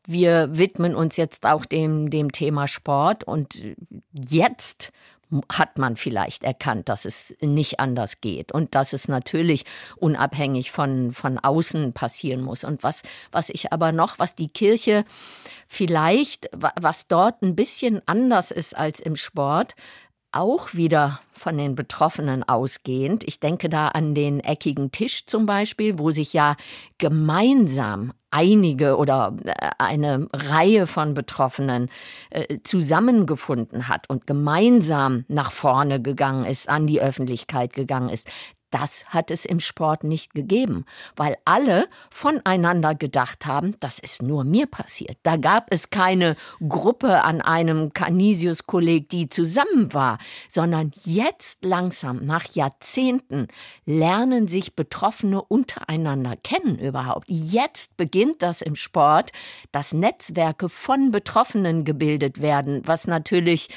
[0.08, 3.24] wir widmen uns jetzt auch dem, dem Thema Sport.
[3.24, 3.64] Und
[4.12, 4.92] jetzt
[5.52, 9.66] hat man vielleicht erkannt, dass es nicht anders geht und dass es natürlich
[9.98, 12.64] unabhängig von, von außen passieren muss.
[12.64, 15.06] Und was, was ich aber noch, was die Kirche
[15.68, 19.76] vielleicht, was dort ein bisschen anders ist als im Sport,
[20.32, 23.24] auch wieder von den Betroffenen ausgehend.
[23.26, 26.56] Ich denke da an den eckigen Tisch zum Beispiel, wo sich ja
[26.98, 31.90] gemeinsam einige oder äh, eine Reihe von Betroffenen
[32.30, 38.28] äh, zusammengefunden hat und gemeinsam nach vorne gegangen ist, an die Öffentlichkeit gegangen ist.
[38.72, 44.44] Das hat es im Sport nicht gegeben, weil alle voneinander gedacht haben, das ist nur
[44.44, 45.18] mir passiert.
[45.24, 46.36] Da gab es keine
[46.68, 53.48] Gruppe an einem Canisius-Kolleg, die zusammen war, sondern jetzt langsam, nach Jahrzehnten,
[53.86, 57.26] lernen sich Betroffene untereinander kennen überhaupt.
[57.28, 59.32] Jetzt beginnt das im Sport,
[59.72, 63.70] dass Netzwerke von Betroffenen gebildet werden, was natürlich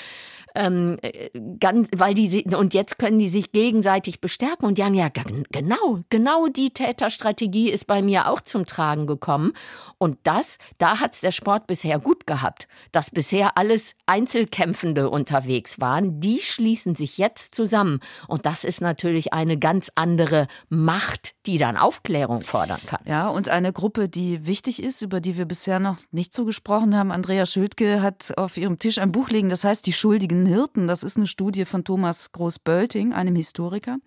[0.55, 4.95] ähm, äh, ganz, weil die und jetzt können die sich gegenseitig bestärken und die haben
[4.95, 9.53] ja genau, genau die Täterstrategie ist bei mir auch zum Tragen gekommen
[9.99, 16.21] und das, da hat's der Sport bisher gut gehabt, dass bisher alles Einzelkämpfende unterwegs waren,
[16.21, 21.77] die schließen sich jetzt zusammen und das ist natürlich eine ganz andere Macht, die dann
[21.77, 23.01] Aufklärung fordern kann.
[23.07, 26.97] Ja, und eine Gruppe, die wichtig ist, über die wir bisher noch nicht so gesprochen
[26.97, 27.13] haben.
[27.13, 30.89] Andrea Schildke hat auf ihrem Tisch ein Buch liegen, das heißt Die Schuldigen den Hirten.
[30.89, 33.99] Das ist eine Studie von Thomas Groß-Bölting, einem Historiker.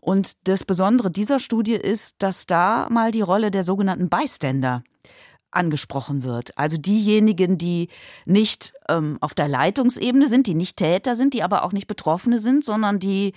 [0.00, 4.82] Und das Besondere dieser Studie ist, dass da mal die Rolle der sogenannten Bystander
[5.50, 6.56] angesprochen wird.
[6.56, 7.88] Also diejenigen, die
[8.24, 12.38] nicht ähm, auf der Leitungsebene sind, die nicht Täter sind, die aber auch nicht Betroffene
[12.38, 13.34] sind, sondern die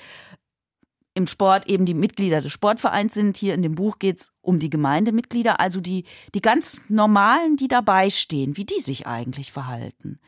[1.14, 3.38] im Sport eben die Mitglieder des Sportvereins sind.
[3.38, 7.70] Hier in dem Buch geht es um die Gemeindemitglieder, also die, die ganz normalen, die
[7.70, 10.20] dabei stehen, wie die sich eigentlich verhalten.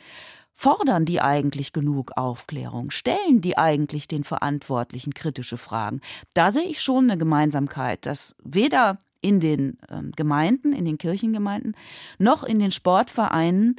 [0.59, 2.89] Fordern die eigentlich genug Aufklärung?
[2.89, 6.01] Stellen die eigentlich den Verantwortlichen kritische Fragen?
[6.33, 11.75] Da sehe ich schon eine Gemeinsamkeit, dass weder in den ähm, Gemeinden, in den Kirchengemeinden,
[12.17, 13.75] noch in den Sportvereinen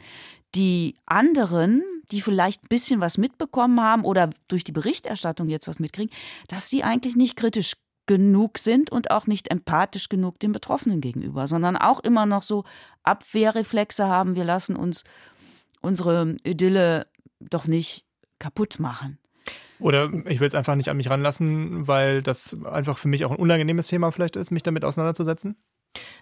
[0.55, 5.81] die anderen, die vielleicht ein bisschen was mitbekommen haben oder durch die Berichterstattung jetzt was
[5.81, 6.15] mitkriegen,
[6.47, 7.73] dass sie eigentlich nicht kritisch
[8.07, 12.63] genug sind und auch nicht empathisch genug den Betroffenen gegenüber, sondern auch immer noch so
[13.03, 15.03] Abwehrreflexe haben, wir lassen uns
[15.81, 17.07] unsere Idylle
[17.41, 18.05] doch nicht
[18.39, 19.19] kaputt machen.
[19.81, 23.31] Oder ich will es einfach nicht an mich ranlassen, weil das einfach für mich auch
[23.31, 25.57] ein unangenehmes Thema vielleicht ist, mich damit auseinanderzusetzen?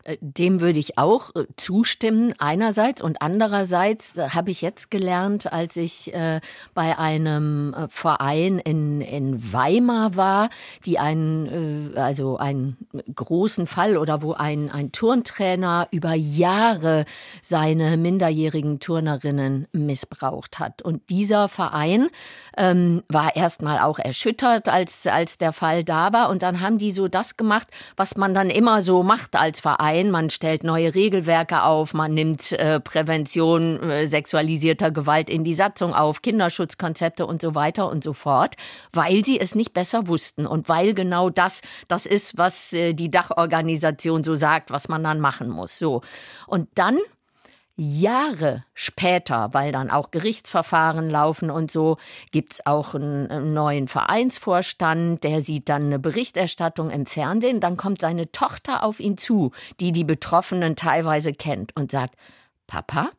[0.05, 3.02] Äh, dem würde ich auch äh, zustimmen, einerseits.
[3.02, 6.12] Und andererseits äh, habe ich jetzt gelernt, als ich
[6.74, 10.50] bei einem Verein in, in Weimar war,
[10.85, 12.76] die einen, also einen
[13.14, 17.05] großen Fall oder wo ein, ein Turntrainer über Jahre
[17.42, 20.83] seine minderjährigen Turnerinnen missbraucht hat.
[20.83, 22.09] Und dieser Verein
[22.57, 26.31] ähm, war erstmal auch erschüttert, als, als der Fall da war.
[26.31, 30.11] Und dann haben die so das gemacht, was man dann immer so macht als Verein.
[30.11, 35.95] Man stellt neue Regelwerke auf, man nimmt äh, Prävention äh, sexualisierter Gewalt in die Satzung
[35.95, 38.57] auf, Kinderschutzkonzepte und so weiter und so fort,
[38.92, 43.11] weil sie es nicht besser wussten und weil genau das das ist, was äh, die
[43.11, 45.79] Dachorganisation so sagt, was man dann machen muss.
[45.79, 46.03] So.
[46.47, 46.99] Und dann
[47.77, 51.99] Jahre später, weil dann auch Gerichtsverfahren laufen und so,
[52.33, 58.01] gibt's auch einen, einen, neuen Vereinsvorstand, der sieht dann eine Berichterstattung im Fernsehen, dann kommt
[58.01, 62.15] seine Tochter auf ihn zu, die die Betroffenen teilweise kennt und sagt,
[62.67, 63.11] Papa,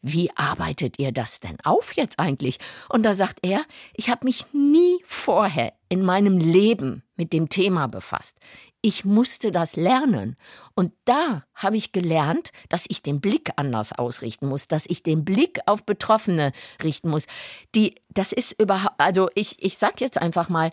[0.00, 2.58] wie arbeitet ihr das denn auf jetzt eigentlich?
[2.90, 7.88] Und da sagt er, ich habe mich nie vorher in meinem Leben mit dem Thema
[7.88, 8.36] befasst
[8.84, 10.36] ich musste das lernen.
[10.74, 15.24] Und da habe ich gelernt, dass ich den Blick anders ausrichten muss, dass ich den
[15.24, 17.26] Blick auf Betroffene richten muss.
[17.74, 20.70] Die, das ist überhaupt, also ich, ich sag jetzt einfach mal,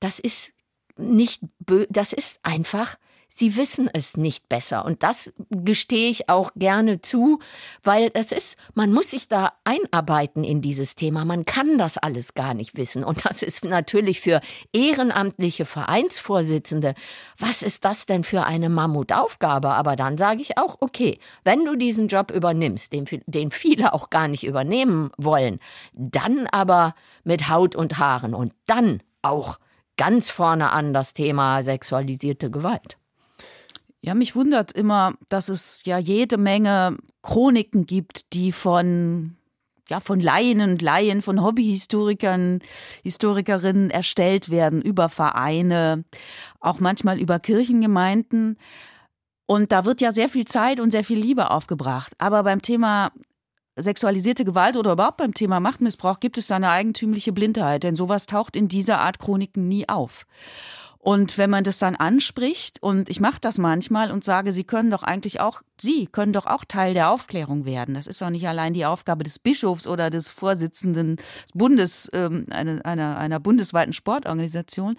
[0.00, 0.52] das ist
[0.96, 1.42] nicht,
[1.90, 2.96] das ist einfach
[3.34, 4.84] Sie wissen es nicht besser.
[4.84, 7.38] Und das gestehe ich auch gerne zu,
[7.82, 11.24] weil das ist, man muss sich da einarbeiten in dieses Thema.
[11.24, 13.04] Man kann das alles gar nicht wissen.
[13.04, 14.42] Und das ist natürlich für
[14.72, 16.94] ehrenamtliche Vereinsvorsitzende,
[17.38, 19.70] was ist das denn für eine Mammutaufgabe?
[19.70, 24.10] Aber dann sage ich auch, okay, wenn du diesen Job übernimmst, den, den viele auch
[24.10, 25.58] gar nicht übernehmen wollen,
[25.94, 29.58] dann aber mit Haut und Haaren und dann auch
[29.96, 32.98] ganz vorne an das Thema sexualisierte Gewalt.
[34.04, 39.36] Ja, mich wundert immer, dass es ja jede Menge Chroniken gibt, die von
[39.88, 42.60] ja, von Laien und Laien, von Hobbyhistorikern,
[43.02, 46.04] Historikerinnen erstellt werden über Vereine,
[46.60, 48.58] auch manchmal über Kirchengemeinden.
[49.46, 52.14] Und da wird ja sehr viel Zeit und sehr viel Liebe aufgebracht.
[52.18, 53.12] Aber beim Thema
[53.76, 58.26] sexualisierte Gewalt oder überhaupt beim Thema Machtmissbrauch gibt es da eine eigentümliche Blindheit, denn sowas
[58.26, 60.26] taucht in dieser Art Chroniken nie auf.
[61.04, 64.88] Und wenn man das dann anspricht, und ich mache das manchmal und sage, Sie können
[64.88, 67.96] doch eigentlich auch, Sie können doch auch Teil der Aufklärung werden.
[67.96, 72.46] Das ist doch nicht allein die Aufgabe des Bischofs oder des Vorsitzenden des Bundes, ähm,
[72.50, 74.94] einer, einer, einer bundesweiten Sportorganisation.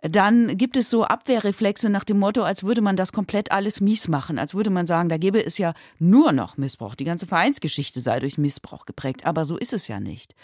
[0.00, 4.08] Dann gibt es so Abwehrreflexe nach dem Motto, als würde man das komplett alles mies
[4.08, 6.94] machen, als würde man sagen, da gäbe es ja nur noch Missbrauch.
[6.94, 9.26] Die ganze Vereinsgeschichte sei durch Missbrauch geprägt.
[9.26, 10.34] Aber so ist es ja nicht.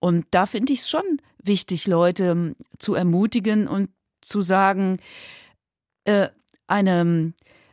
[0.00, 3.88] Und da finde ich es schon wichtig, Leute ähm, zu ermutigen und
[4.26, 4.98] zu sagen,
[6.04, 6.28] äh,
[6.66, 7.32] eine,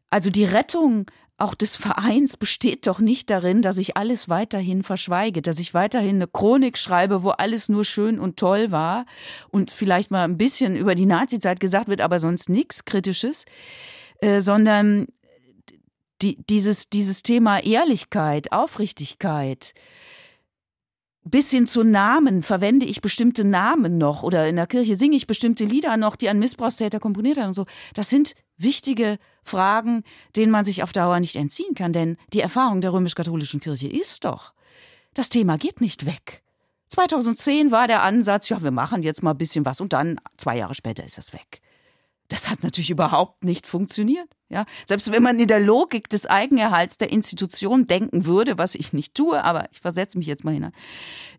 [0.10, 1.06] also die Rettung
[1.38, 6.18] auch des Vereins besteht doch nicht darin, dass ich alles weiterhin verschweige, dass ich weiterhin
[6.18, 9.06] eine Chronik schreibe, wo alles nur schön und toll war
[9.49, 13.45] und vielleicht mal ein bisschen über die Nazizeit gesagt wird, aber sonst nichts Kritisches,
[14.20, 15.08] äh, sondern
[16.22, 19.74] die, dieses, dieses Thema Ehrlichkeit, Aufrichtigkeit,
[21.26, 25.28] bis hin zu Namen, verwende ich bestimmte Namen noch oder in der Kirche singe ich
[25.28, 27.66] bestimmte Lieder noch, die ein Missbrauchstäter komponiert hat und so.
[27.94, 30.04] Das sind wichtige Fragen,
[30.36, 34.26] denen man sich auf Dauer nicht entziehen kann, denn die Erfahrung der römisch-katholischen Kirche ist
[34.26, 34.54] doch,
[35.14, 36.44] das Thema geht nicht weg.
[36.90, 40.58] 2010 war der Ansatz, ja, wir machen jetzt mal ein bisschen was und dann zwei
[40.58, 41.62] Jahre später ist es weg.
[42.28, 44.28] Das hat natürlich überhaupt nicht funktioniert.
[44.54, 48.93] Ja, selbst wenn man in der Logik des Eigenerhalts der Institution denken würde, was ich
[48.93, 50.74] nicht tue, aber ich versetze mich jetzt mal hinein,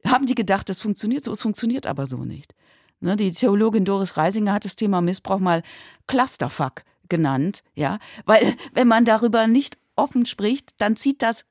[0.04, 2.56] haben die gedacht, das funktioniert so, es funktioniert aber so nicht.
[2.98, 5.62] Ne, die Theologin Doris Reisinger hat das Thema Missbrauch mal
[6.08, 11.44] Clusterfuck genannt, ja, weil wenn man darüber nicht offen spricht, dann zieht das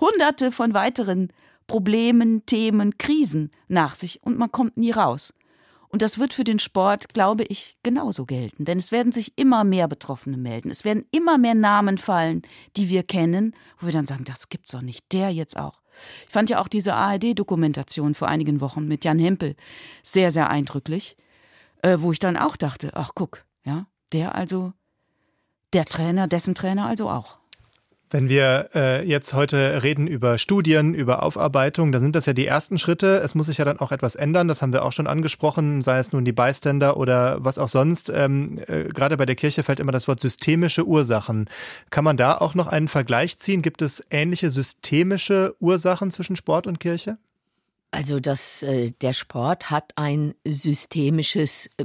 [0.00, 1.30] hunderte von weiteren
[1.66, 5.34] Problemen, Themen, Krisen nach sich und man kommt nie raus.
[5.90, 8.64] Und das wird für den Sport, glaube ich, genauso gelten.
[8.64, 10.70] Denn es werden sich immer mehr Betroffene melden.
[10.70, 12.42] Es werden immer mehr Namen fallen,
[12.76, 15.04] die wir kennen, wo wir dann sagen, das gibt's doch nicht.
[15.12, 15.80] Der jetzt auch.
[16.26, 19.56] Ich fand ja auch diese ARD-Dokumentation vor einigen Wochen mit Jan Hempel
[20.04, 21.16] sehr, sehr eindrücklich,
[21.82, 24.72] äh, wo ich dann auch dachte, ach guck, ja, der also,
[25.72, 27.39] der Trainer, dessen Trainer also auch.
[28.12, 32.46] Wenn wir äh, jetzt heute reden über Studien, über Aufarbeitung, dann sind das ja die
[32.46, 33.18] ersten Schritte.
[33.18, 34.48] Es muss sich ja dann auch etwas ändern.
[34.48, 38.10] Das haben wir auch schon angesprochen, sei es nun die Bystander oder was auch sonst.
[38.12, 41.48] Ähm, äh, gerade bei der Kirche fällt immer das Wort systemische Ursachen.
[41.90, 43.62] Kann man da auch noch einen Vergleich ziehen?
[43.62, 47.16] Gibt es ähnliche systemische Ursachen zwischen Sport und Kirche?
[47.92, 51.84] Also das, äh, der Sport hat ein systemisches äh,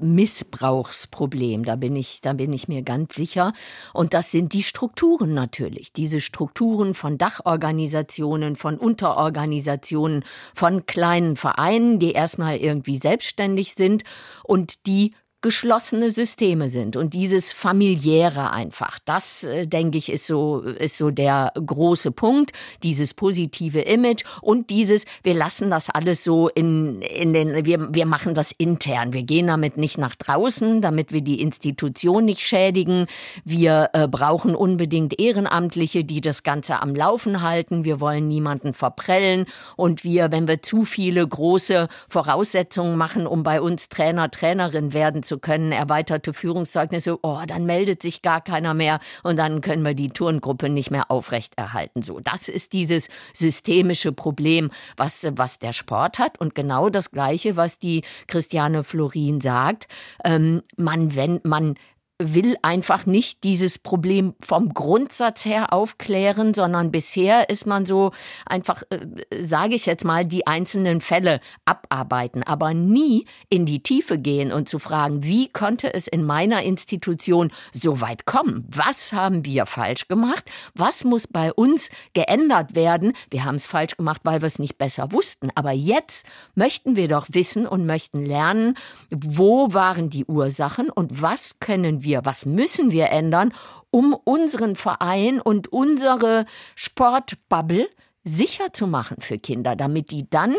[0.00, 1.64] Missbrauchsproblem.
[1.64, 3.52] Da bin ich, da bin ich mir ganz sicher.
[3.92, 5.92] Und das sind die Strukturen natürlich.
[5.92, 14.04] Diese Strukturen von Dachorganisationen, von Unterorganisationen, von kleinen Vereinen, die erstmal irgendwie selbstständig sind
[14.42, 18.98] und die geschlossene Systeme sind und dieses familiäre einfach.
[19.06, 24.68] Das äh, denke ich ist so ist so der große Punkt, dieses positive Image und
[24.68, 29.14] dieses wir lassen das alles so in in den wir wir machen das intern.
[29.14, 33.06] Wir gehen damit nicht nach draußen, damit wir die Institution nicht schädigen.
[33.42, 37.84] Wir äh, brauchen unbedingt Ehrenamtliche, die das ganze am Laufen halten.
[37.84, 43.62] Wir wollen niemanden verprellen und wir wenn wir zu viele große Voraussetzungen machen, um bei
[43.62, 49.38] uns Trainer Trainerin werden können, erweiterte Führungszeugnisse, oh, dann meldet sich gar keiner mehr und
[49.38, 52.02] dann können wir die Turngruppe nicht mehr aufrechterhalten.
[52.02, 57.56] So, das ist dieses systemische Problem, was, was der Sport hat und genau das Gleiche,
[57.56, 59.88] was die Christiane Florin sagt.
[60.24, 61.76] Ähm, man, wenn man
[62.20, 68.12] will einfach nicht dieses Problem vom Grundsatz her aufklären, sondern bisher ist man so
[68.46, 69.06] einfach, äh,
[69.42, 74.68] sage ich jetzt mal, die einzelnen Fälle abarbeiten, aber nie in die Tiefe gehen und
[74.68, 78.66] zu fragen, wie konnte es in meiner Institution so weit kommen?
[78.70, 80.50] Was haben wir falsch gemacht?
[80.74, 83.14] Was muss bei uns geändert werden?
[83.30, 85.48] Wir haben es falsch gemacht, weil wir es nicht besser wussten.
[85.54, 88.76] Aber jetzt möchten wir doch wissen und möchten lernen,
[89.10, 93.54] wo waren die Ursachen und was können wir wir, was müssen wir ändern,
[93.90, 96.44] um unseren Verein und unsere
[96.74, 97.88] Sportbubble
[98.24, 100.56] sicher zu machen für Kinder, damit die dann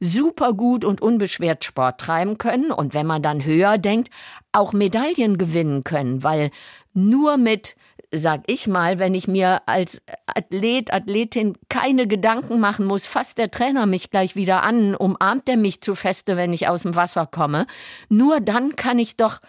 [0.00, 4.10] super gut und unbeschwert Sport treiben können und wenn man dann höher denkt,
[4.52, 6.50] auch Medaillen gewinnen können, weil
[6.92, 7.76] nur mit
[8.10, 13.50] sag ich mal, wenn ich mir als Athlet, Athletin keine Gedanken machen muss, fasst der
[13.50, 17.26] Trainer mich gleich wieder an, umarmt er mich zu feste, wenn ich aus dem Wasser
[17.26, 17.66] komme.
[18.08, 19.40] Nur dann kann ich doch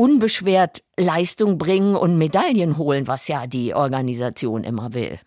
[0.00, 5.20] unbeschwert Leistung bringen und Medaillen holen, was ja die Organisation immer will.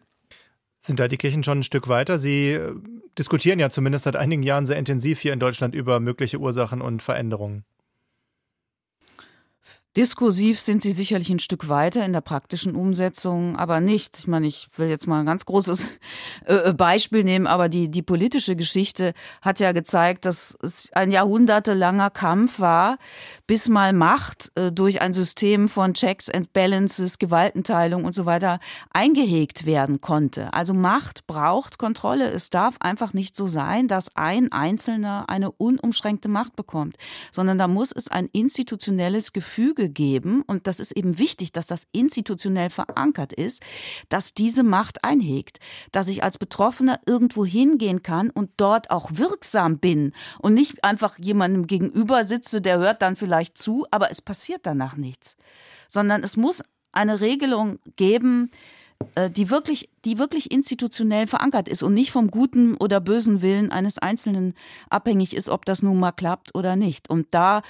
[0.80, 2.18] Sind da die Kirchen schon ein Stück weiter?
[2.18, 2.74] Sie äh,
[3.18, 7.04] diskutieren ja zumindest seit einigen Jahren sehr intensiv hier in Deutschland über mögliche Ursachen und
[7.04, 7.66] Veränderungen.
[9.96, 14.18] Diskursiv sind sie sicherlich ein Stück weiter in der praktischen Umsetzung, aber nicht.
[14.18, 15.86] Ich meine, ich will jetzt mal ein ganz großes
[16.46, 19.14] äh, Beispiel nehmen, aber die, die politische Geschichte
[19.44, 22.98] hat ja gezeigt, dass es ein jahrhundertelanger Kampf war,
[23.46, 28.60] bis mal Macht äh, durch ein System von Checks and Balances, Gewaltenteilung und so weiter
[28.92, 30.52] eingehegt werden konnte.
[30.56, 32.32] Also Macht braucht Kontrolle.
[32.32, 36.96] Es darf einfach nicht so sein, dass ein Einzelner eine unumschränkte Macht bekommt,
[37.32, 41.88] sondern da muss es ein institutionelles Gefüge zugegeben, und das ist eben wichtig, dass das
[41.92, 43.62] institutionell verankert ist,
[44.10, 45.60] dass diese Macht einhegt,
[45.92, 51.18] dass ich als Betroffener irgendwo hingehen kann und dort auch wirksam bin und nicht einfach
[51.20, 55.36] jemandem gegenüber sitze, der hört dann vielleicht zu, aber es passiert danach nichts,
[55.88, 56.64] sondern es muss
[56.94, 58.52] eine Regelung geben,
[59.30, 63.98] die wirklich, die wirklich institutionell verankert ist und nicht vom guten oder bösen Willen eines
[63.98, 64.54] Einzelnen
[64.90, 67.10] abhängig ist, ob das nun mal klappt oder nicht.
[67.10, 67.62] Und da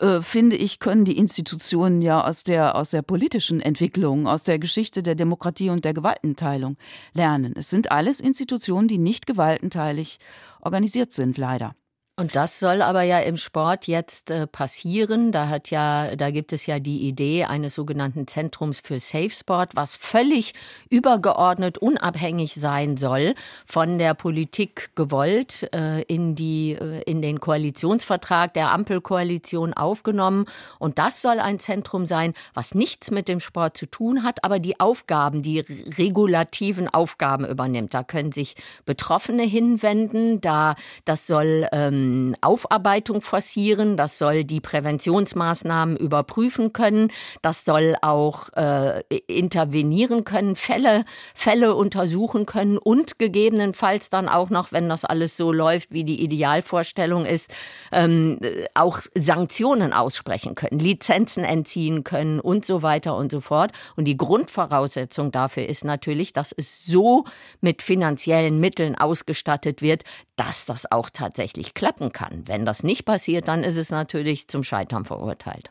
[0.00, 4.58] äh, finde ich, können die Institutionen ja aus der, aus der politischen Entwicklung, aus der
[4.58, 6.76] Geschichte der Demokratie und der Gewaltenteilung
[7.12, 7.54] lernen.
[7.56, 10.18] Es sind alles Institutionen, die nicht gewaltenteilig
[10.60, 11.74] organisiert sind, leider.
[12.16, 15.32] Und das soll aber ja im Sport jetzt äh, passieren.
[15.32, 19.74] Da hat ja, da gibt es ja die Idee eines sogenannten Zentrums für Safe Sport,
[19.74, 20.52] was völlig
[20.90, 23.34] übergeordnet, unabhängig sein soll
[23.64, 30.44] von der Politik gewollt, äh, in die, äh, in den Koalitionsvertrag der Ampelkoalition aufgenommen.
[30.78, 34.58] Und das soll ein Zentrum sein, was nichts mit dem Sport zu tun hat, aber
[34.58, 37.94] die Aufgaben, die regulativen Aufgaben übernimmt.
[37.94, 40.42] Da können sich Betroffene hinwenden.
[40.42, 40.74] Da,
[41.06, 42.09] das soll, ähm,
[42.40, 51.04] Aufarbeitung forcieren, das soll die Präventionsmaßnahmen überprüfen können, das soll auch äh, intervenieren können, Fälle,
[51.34, 56.22] Fälle untersuchen können und gegebenenfalls dann auch noch, wenn das alles so läuft, wie die
[56.22, 57.52] Idealvorstellung ist,
[57.92, 58.38] ähm,
[58.74, 63.72] auch Sanktionen aussprechen können, Lizenzen entziehen können und so weiter und so fort.
[63.96, 67.24] Und die Grundvoraussetzung dafür ist natürlich, dass es so
[67.60, 70.04] mit finanziellen Mitteln ausgestattet wird,
[70.36, 72.44] dass das auch tatsächlich klappen kann.
[72.46, 75.70] Wenn das nicht passiert, dann ist es natürlich zum Scheitern verurteilt.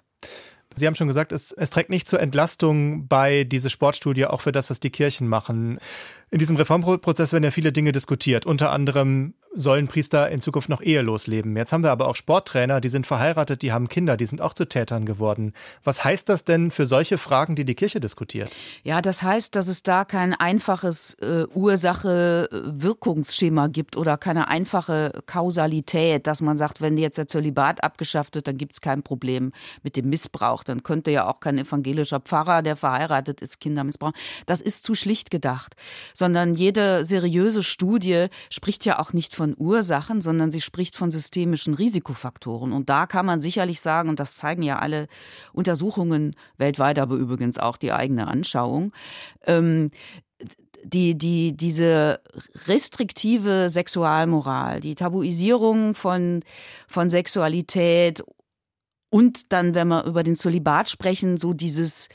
[0.75, 4.51] Sie haben schon gesagt, es, es trägt nicht zur Entlastung bei, diese Sportstudie, auch für
[4.51, 5.79] das, was die Kirchen machen.
[6.31, 8.45] In diesem Reformprozess werden ja viele Dinge diskutiert.
[8.45, 11.57] Unter anderem sollen Priester in Zukunft noch ehelos leben.
[11.57, 14.53] Jetzt haben wir aber auch Sporttrainer, die sind verheiratet, die haben Kinder, die sind auch
[14.53, 15.53] zu Tätern geworden.
[15.83, 18.51] Was heißt das denn für solche Fragen, die die Kirche diskutiert?
[18.83, 26.27] Ja, das heißt, dass es da kein einfaches äh, Ursache-Wirkungsschema gibt oder keine einfache Kausalität,
[26.27, 29.51] dass man sagt, wenn jetzt der Zölibat abgeschafft wird, dann gibt es kein Problem
[29.81, 30.63] mit dem Missbrauch.
[30.63, 34.13] Dann könnte ja auch kein evangelischer Pfarrer, der verheiratet ist, Kinder missbrauchen.
[34.45, 35.75] Das ist zu schlicht gedacht
[36.19, 41.73] sondern jede seriöse Studie spricht ja auch nicht von Ursachen, sondern sie spricht von systemischen
[41.73, 42.73] Risikofaktoren.
[42.73, 45.07] Und da kann man sicherlich sagen, und das zeigen ja alle
[45.53, 48.91] Untersuchungen weltweit, aber übrigens auch die eigene Anschauung,
[49.47, 49.91] ähm,
[50.83, 52.19] die, die, diese
[52.67, 56.43] restriktive Sexualmoral, die Tabuisierung von,
[56.87, 58.23] von Sexualität
[59.09, 62.09] und dann, wenn wir über den Zölibat sprechen, so dieses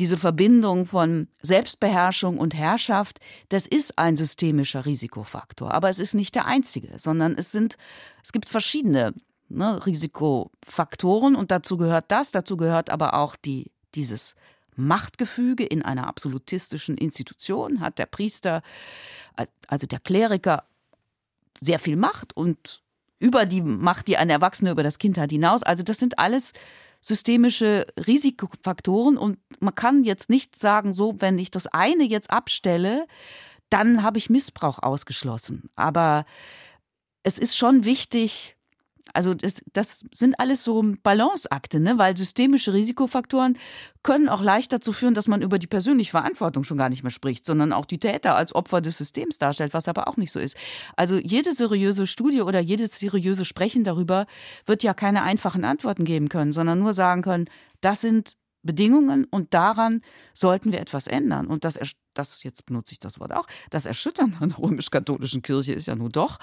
[0.00, 3.20] diese Verbindung von Selbstbeherrschung und Herrschaft,
[3.50, 5.74] das ist ein systemischer Risikofaktor.
[5.74, 7.76] Aber es ist nicht der einzige, sondern es sind,
[8.24, 9.12] es gibt verschiedene
[9.50, 14.36] ne, Risikofaktoren und dazu gehört das, dazu gehört aber auch die, dieses
[14.74, 18.62] Machtgefüge in einer absolutistischen Institution, hat der Priester,
[19.66, 20.64] also der Kleriker,
[21.60, 22.82] sehr viel Macht und
[23.18, 25.62] über die Macht, die ein Erwachsener über das Kind hat, hinaus.
[25.62, 26.54] Also das sind alles
[27.00, 33.06] systemische Risikofaktoren und man kann jetzt nicht sagen, so, wenn ich das eine jetzt abstelle,
[33.70, 35.70] dann habe ich Missbrauch ausgeschlossen.
[35.76, 36.24] Aber
[37.22, 38.56] es ist schon wichtig,
[39.14, 41.98] also das, das sind alles so Balanceakte, ne?
[41.98, 43.58] weil systemische Risikofaktoren
[44.02, 47.10] können auch leicht dazu führen, dass man über die persönliche Verantwortung schon gar nicht mehr
[47.10, 50.40] spricht, sondern auch die Täter als Opfer des Systems darstellt, was aber auch nicht so
[50.40, 50.56] ist.
[50.96, 54.26] Also jede seriöse Studie oder jedes seriöse Sprechen darüber
[54.66, 57.46] wird ja keine einfachen Antworten geben können, sondern nur sagen können,
[57.80, 60.02] das sind Bedingungen und daran
[60.34, 61.46] sollten wir etwas ändern.
[61.46, 61.78] Und das,
[62.14, 65.96] das jetzt benutze ich das Wort auch, das Erschüttern an der römisch-katholischen Kirche ist ja
[65.96, 66.38] nur doch,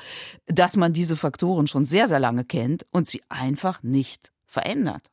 [0.48, 5.12] dass man diese Faktoren schon sehr, sehr lange kennt und sie einfach nicht verändert.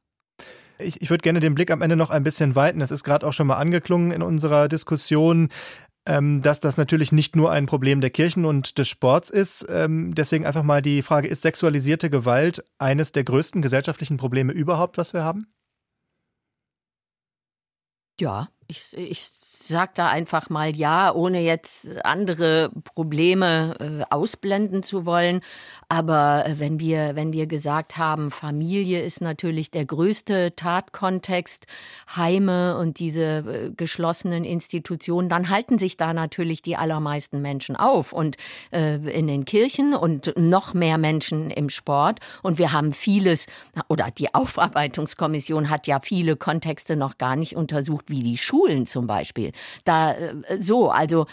[0.78, 2.80] Ich, ich würde gerne den Blick am Ende noch ein bisschen weiten.
[2.80, 5.50] Es ist gerade auch schon mal angeklungen in unserer Diskussion
[6.06, 9.66] ähm, dass das natürlich nicht nur ein Problem der Kirchen und des Sports ist.
[9.70, 14.98] Ähm, deswegen einfach mal die Frage, ist sexualisierte Gewalt eines der größten gesellschaftlichen Probleme überhaupt,
[14.98, 15.46] was wir haben?
[18.20, 19.30] Ja, ich, ich
[19.66, 25.40] sag da einfach mal ja, ohne jetzt andere Probleme äh, ausblenden zu wollen.
[25.88, 31.66] Aber äh, wenn wir, wenn wir gesagt haben, Familie ist natürlich der größte Tatkontext,
[32.14, 38.12] Heime und diese äh, geschlossenen Institutionen, dann halten sich da natürlich die allermeisten Menschen auf
[38.12, 38.36] und
[38.70, 42.20] äh, in den Kirchen und noch mehr Menschen im Sport.
[42.42, 43.46] Und wir haben vieles,
[43.88, 49.06] oder die Aufarbeitungskommission hat ja viele Kontexte noch gar nicht untersucht, wie die Schulen zum
[49.06, 49.52] Beispiel
[49.84, 51.26] Da äh, so, also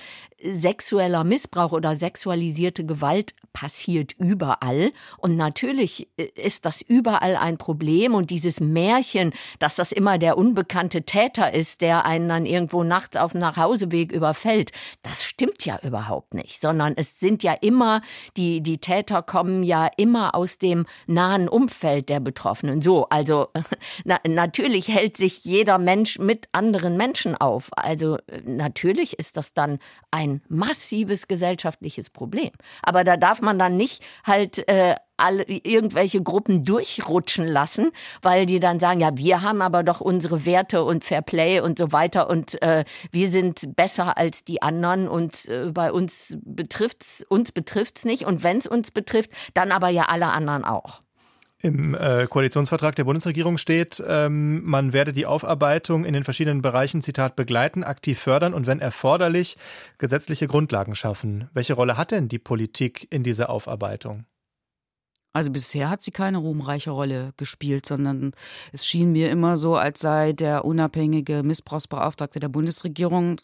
[0.44, 4.92] sexueller Missbrauch oder sexualisierte Gewalt passiert überall.
[5.18, 8.16] Und natürlich äh, ist das überall ein Problem.
[8.16, 13.18] Und dieses Märchen, dass das immer der unbekannte Täter ist, der einen dann irgendwo nachts
[13.18, 14.72] auf dem Nachhauseweg überfällt,
[15.04, 16.62] das stimmt ja überhaupt nicht.
[16.62, 18.02] Sondern es sind ja immer,
[18.38, 22.82] die, die Täter kommen ja immer aus dem nahen Umfeld der Betroffenen.
[22.82, 23.50] So, also
[24.06, 27.70] na, natürlich hält sich jeder Mensch mit anderen Menschen auf.
[27.76, 29.80] Also äh, natürlich ist das dann
[30.12, 32.52] ein massives gesellschaftliches Problem.
[32.84, 37.92] Aber da darf man dann nicht halt äh, alle, irgendwelche Gruppen durchrutschen lassen,
[38.22, 41.92] weil die dann sagen, ja, wir haben aber doch unsere Werte und Fairplay und so
[41.92, 47.52] weiter und äh, wir sind besser als die anderen und äh, bei uns betrifft's uns
[47.52, 51.02] betrifft's nicht und wenn es uns betrifft, dann aber ja alle anderen auch.
[51.62, 57.02] Im äh, Koalitionsvertrag der Bundesregierung steht, ähm, man werde die Aufarbeitung in den verschiedenen Bereichen,
[57.02, 59.58] Zitat, begleiten, aktiv fördern und wenn erforderlich
[60.00, 61.50] gesetzliche Grundlagen schaffen.
[61.54, 64.26] Welche Rolle hat denn die Politik in dieser Aufarbeitung?
[65.34, 68.34] Also bisher hat sie keine ruhmreiche Rolle gespielt, sondern
[68.74, 73.38] es schien mir immer so, als sei der unabhängige Missbrauchsbeauftragte der Bundesregierung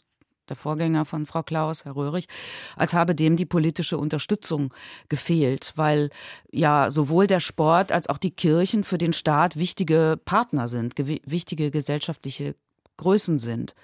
[0.49, 2.27] der Vorgänger von Frau Klaus, Herr Röhrig,
[2.75, 4.73] als habe dem die politische Unterstützung
[5.09, 6.09] gefehlt, weil
[6.51, 11.71] ja sowohl der Sport als auch die Kirchen für den Staat wichtige Partner sind, wichtige
[11.71, 12.55] gesellschaftliche
[12.97, 13.75] Größen sind.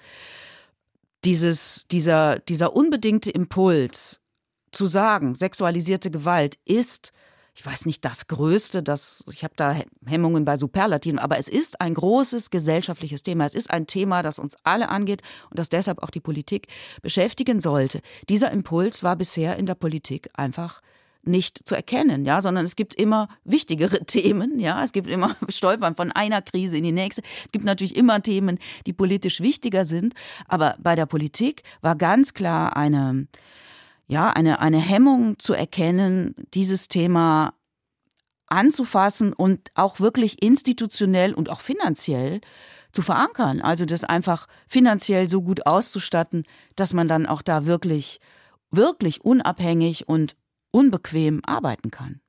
[1.24, 4.20] Dieses, dieser, dieser unbedingte Impuls
[4.72, 7.12] zu sagen, sexualisierte Gewalt ist
[7.56, 9.76] ich weiß nicht, das Größte, das, ich habe da
[10.06, 13.44] Hemmungen bei Superlativen, aber es ist ein großes gesellschaftliches Thema.
[13.44, 16.66] Es ist ein Thema, das uns alle angeht und das deshalb auch die Politik
[17.00, 18.00] beschäftigen sollte.
[18.28, 20.80] Dieser Impuls war bisher in der Politik einfach
[21.22, 25.94] nicht zu erkennen, ja, sondern es gibt immer wichtigere Themen, ja, es gibt immer Stolpern
[25.94, 27.22] von einer Krise in die nächste.
[27.46, 30.14] Es gibt natürlich immer Themen, die politisch wichtiger sind,
[30.48, 33.26] aber bei der Politik war ganz klar eine
[34.06, 37.54] ja, eine, eine Hemmung zu erkennen, dieses Thema
[38.46, 42.40] anzufassen und auch wirklich institutionell und auch finanziell
[42.92, 43.60] zu verankern.
[43.60, 46.44] Also das einfach finanziell so gut auszustatten,
[46.76, 48.20] dass man dann auch da wirklich,
[48.70, 50.36] wirklich unabhängig und
[50.70, 52.20] unbequem arbeiten kann.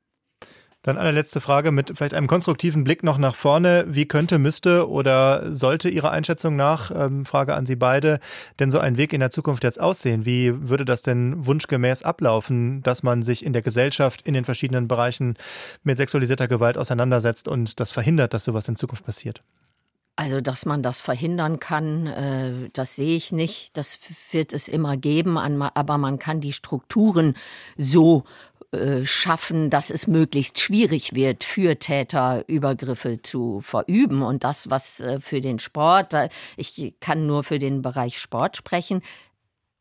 [0.86, 3.86] Dann eine letzte Frage mit vielleicht einem konstruktiven Blick noch nach vorne.
[3.88, 8.20] Wie könnte, müsste oder sollte Ihrer Einschätzung nach, ähm, Frage an Sie beide,
[8.60, 10.28] denn so ein Weg in der Zukunft jetzt aussehen?
[10.28, 14.88] Wie würde das denn wunschgemäß ablaufen, dass man sich in der Gesellschaft in den verschiedenen
[14.88, 15.38] Bereichen
[15.84, 19.42] mit sexualisierter Gewalt auseinandersetzt und das verhindert, dass sowas in Zukunft passiert?
[20.18, 23.76] Also, dass man das verhindern kann, äh, das sehe ich nicht.
[23.76, 24.00] Das
[24.32, 27.36] wird es immer geben, aber man kann die Strukturen
[27.76, 28.24] so
[28.76, 34.22] äh, schaffen, dass es möglichst schwierig wird, für Täter Übergriffe zu verüben.
[34.22, 36.14] Und das, was äh, für den Sport,
[36.58, 39.02] ich kann nur für den Bereich Sport sprechen,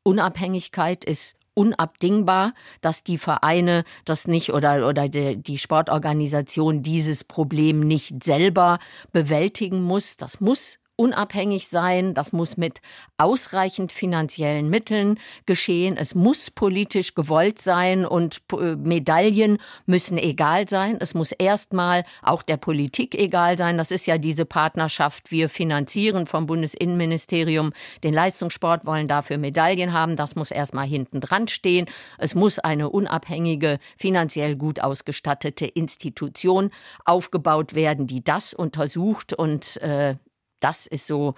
[0.02, 7.80] Unabhängigkeit ist unabdingbar, dass die Vereine das nicht oder, oder die, die Sportorganisation dieses Problem
[7.80, 8.78] nicht selber
[9.12, 10.16] bewältigen muss.
[10.16, 12.80] Das muss unabhängig sein, das muss mit
[13.18, 20.96] ausreichend finanziellen Mitteln geschehen, es muss politisch gewollt sein und äh, Medaillen müssen egal sein.
[21.00, 23.78] Es muss erstmal auch der Politik egal sein.
[23.78, 25.30] Das ist ja diese Partnerschaft.
[25.30, 27.72] Wir finanzieren vom Bundesinnenministerium
[28.02, 30.16] den Leistungssport, wollen dafür Medaillen haben.
[30.16, 31.86] Das muss erstmal hinten dran stehen.
[32.18, 36.70] Es muss eine unabhängige, finanziell gut ausgestattete Institution
[37.04, 40.16] aufgebaut werden, die das untersucht und äh,
[40.64, 41.34] das ist so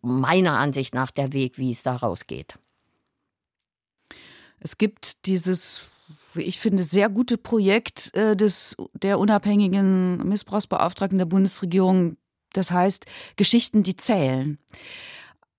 [0.00, 2.58] meiner Ansicht nach der Weg, wie es da rausgeht.
[4.58, 5.90] Es gibt dieses,
[6.32, 12.16] wie ich finde, sehr gute Projekt äh, des, der unabhängigen Missbrauchsbeauftragten der Bundesregierung.
[12.54, 13.04] Das heißt
[13.36, 14.58] Geschichten, die zählen.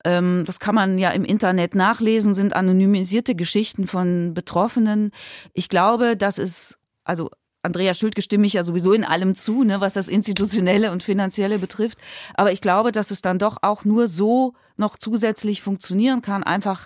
[0.04, 5.12] Ähm, das kann man ja im Internet nachlesen, sind anonymisierte Geschichten von Betroffenen.
[5.54, 7.30] Ich glaube, dass es also
[7.62, 11.60] Andrea Schultke stimme ich ja sowieso in allem zu, ne, was das Institutionelle und Finanzielle
[11.60, 11.97] betrifft.
[12.36, 16.86] Aber ich glaube, dass es dann doch auch nur so noch zusätzlich funktionieren kann, einfach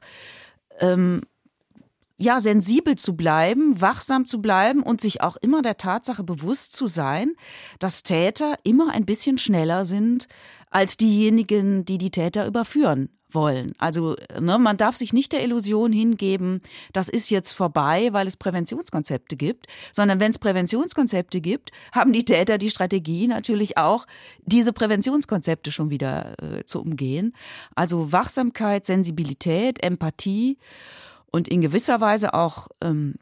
[0.79, 1.21] ähm,
[2.17, 6.87] ja, sensibel zu bleiben, wachsam zu bleiben und sich auch immer der Tatsache bewusst zu
[6.87, 7.33] sein,
[7.79, 10.27] dass Täter immer ein bisschen schneller sind
[10.71, 13.73] als diejenigen, die die Täter überführen wollen.
[13.77, 16.61] Also ne, man darf sich nicht der Illusion hingeben,
[16.91, 22.25] das ist jetzt vorbei, weil es Präventionskonzepte gibt, sondern wenn es Präventionskonzepte gibt, haben die
[22.25, 24.05] Täter die Strategie natürlich auch,
[24.45, 27.33] diese Präventionskonzepte schon wieder äh, zu umgehen.
[27.75, 30.57] Also Wachsamkeit, Sensibilität, Empathie
[31.31, 33.15] und in gewisser Weise auch ähm,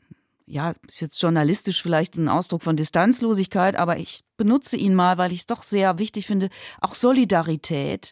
[0.52, 5.32] ja, ist jetzt journalistisch vielleicht ein Ausdruck von Distanzlosigkeit, aber ich benutze ihn mal, weil
[5.32, 6.50] ich es doch sehr wichtig finde,
[6.82, 8.12] auch Solidarität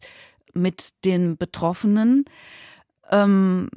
[0.53, 2.25] mit den Betroffenen,
[3.09, 3.69] Ähm,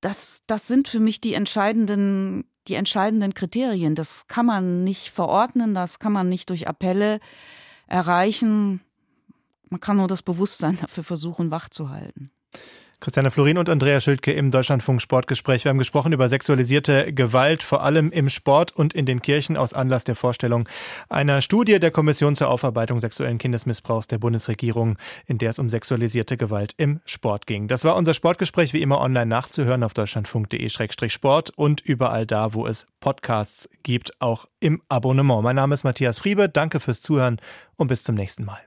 [0.00, 3.94] das, das sind für mich die entscheidenden, die entscheidenden Kriterien.
[3.94, 7.20] Das kann man nicht verordnen, das kann man nicht durch Appelle
[7.86, 8.82] erreichen.
[9.70, 12.30] Man kann nur das Bewusstsein dafür versuchen, wachzuhalten.
[13.04, 15.62] Christiane Florin und Andrea Schildke im Deutschlandfunk Sportgespräch.
[15.66, 19.74] Wir haben gesprochen über sexualisierte Gewalt, vor allem im Sport und in den Kirchen aus
[19.74, 20.66] Anlass der Vorstellung
[21.10, 24.96] einer Studie der Kommission zur Aufarbeitung sexuellen Kindesmissbrauchs der Bundesregierung,
[25.26, 27.68] in der es um sexualisierte Gewalt im Sport ging.
[27.68, 32.86] Das war unser Sportgespräch, wie immer online nachzuhören auf deutschlandfunk.de-sport und überall da, wo es
[33.00, 35.42] Podcasts gibt, auch im Abonnement.
[35.42, 36.48] Mein Name ist Matthias Friebe.
[36.48, 37.36] Danke fürs Zuhören
[37.76, 38.62] und bis zum nächsten Mal.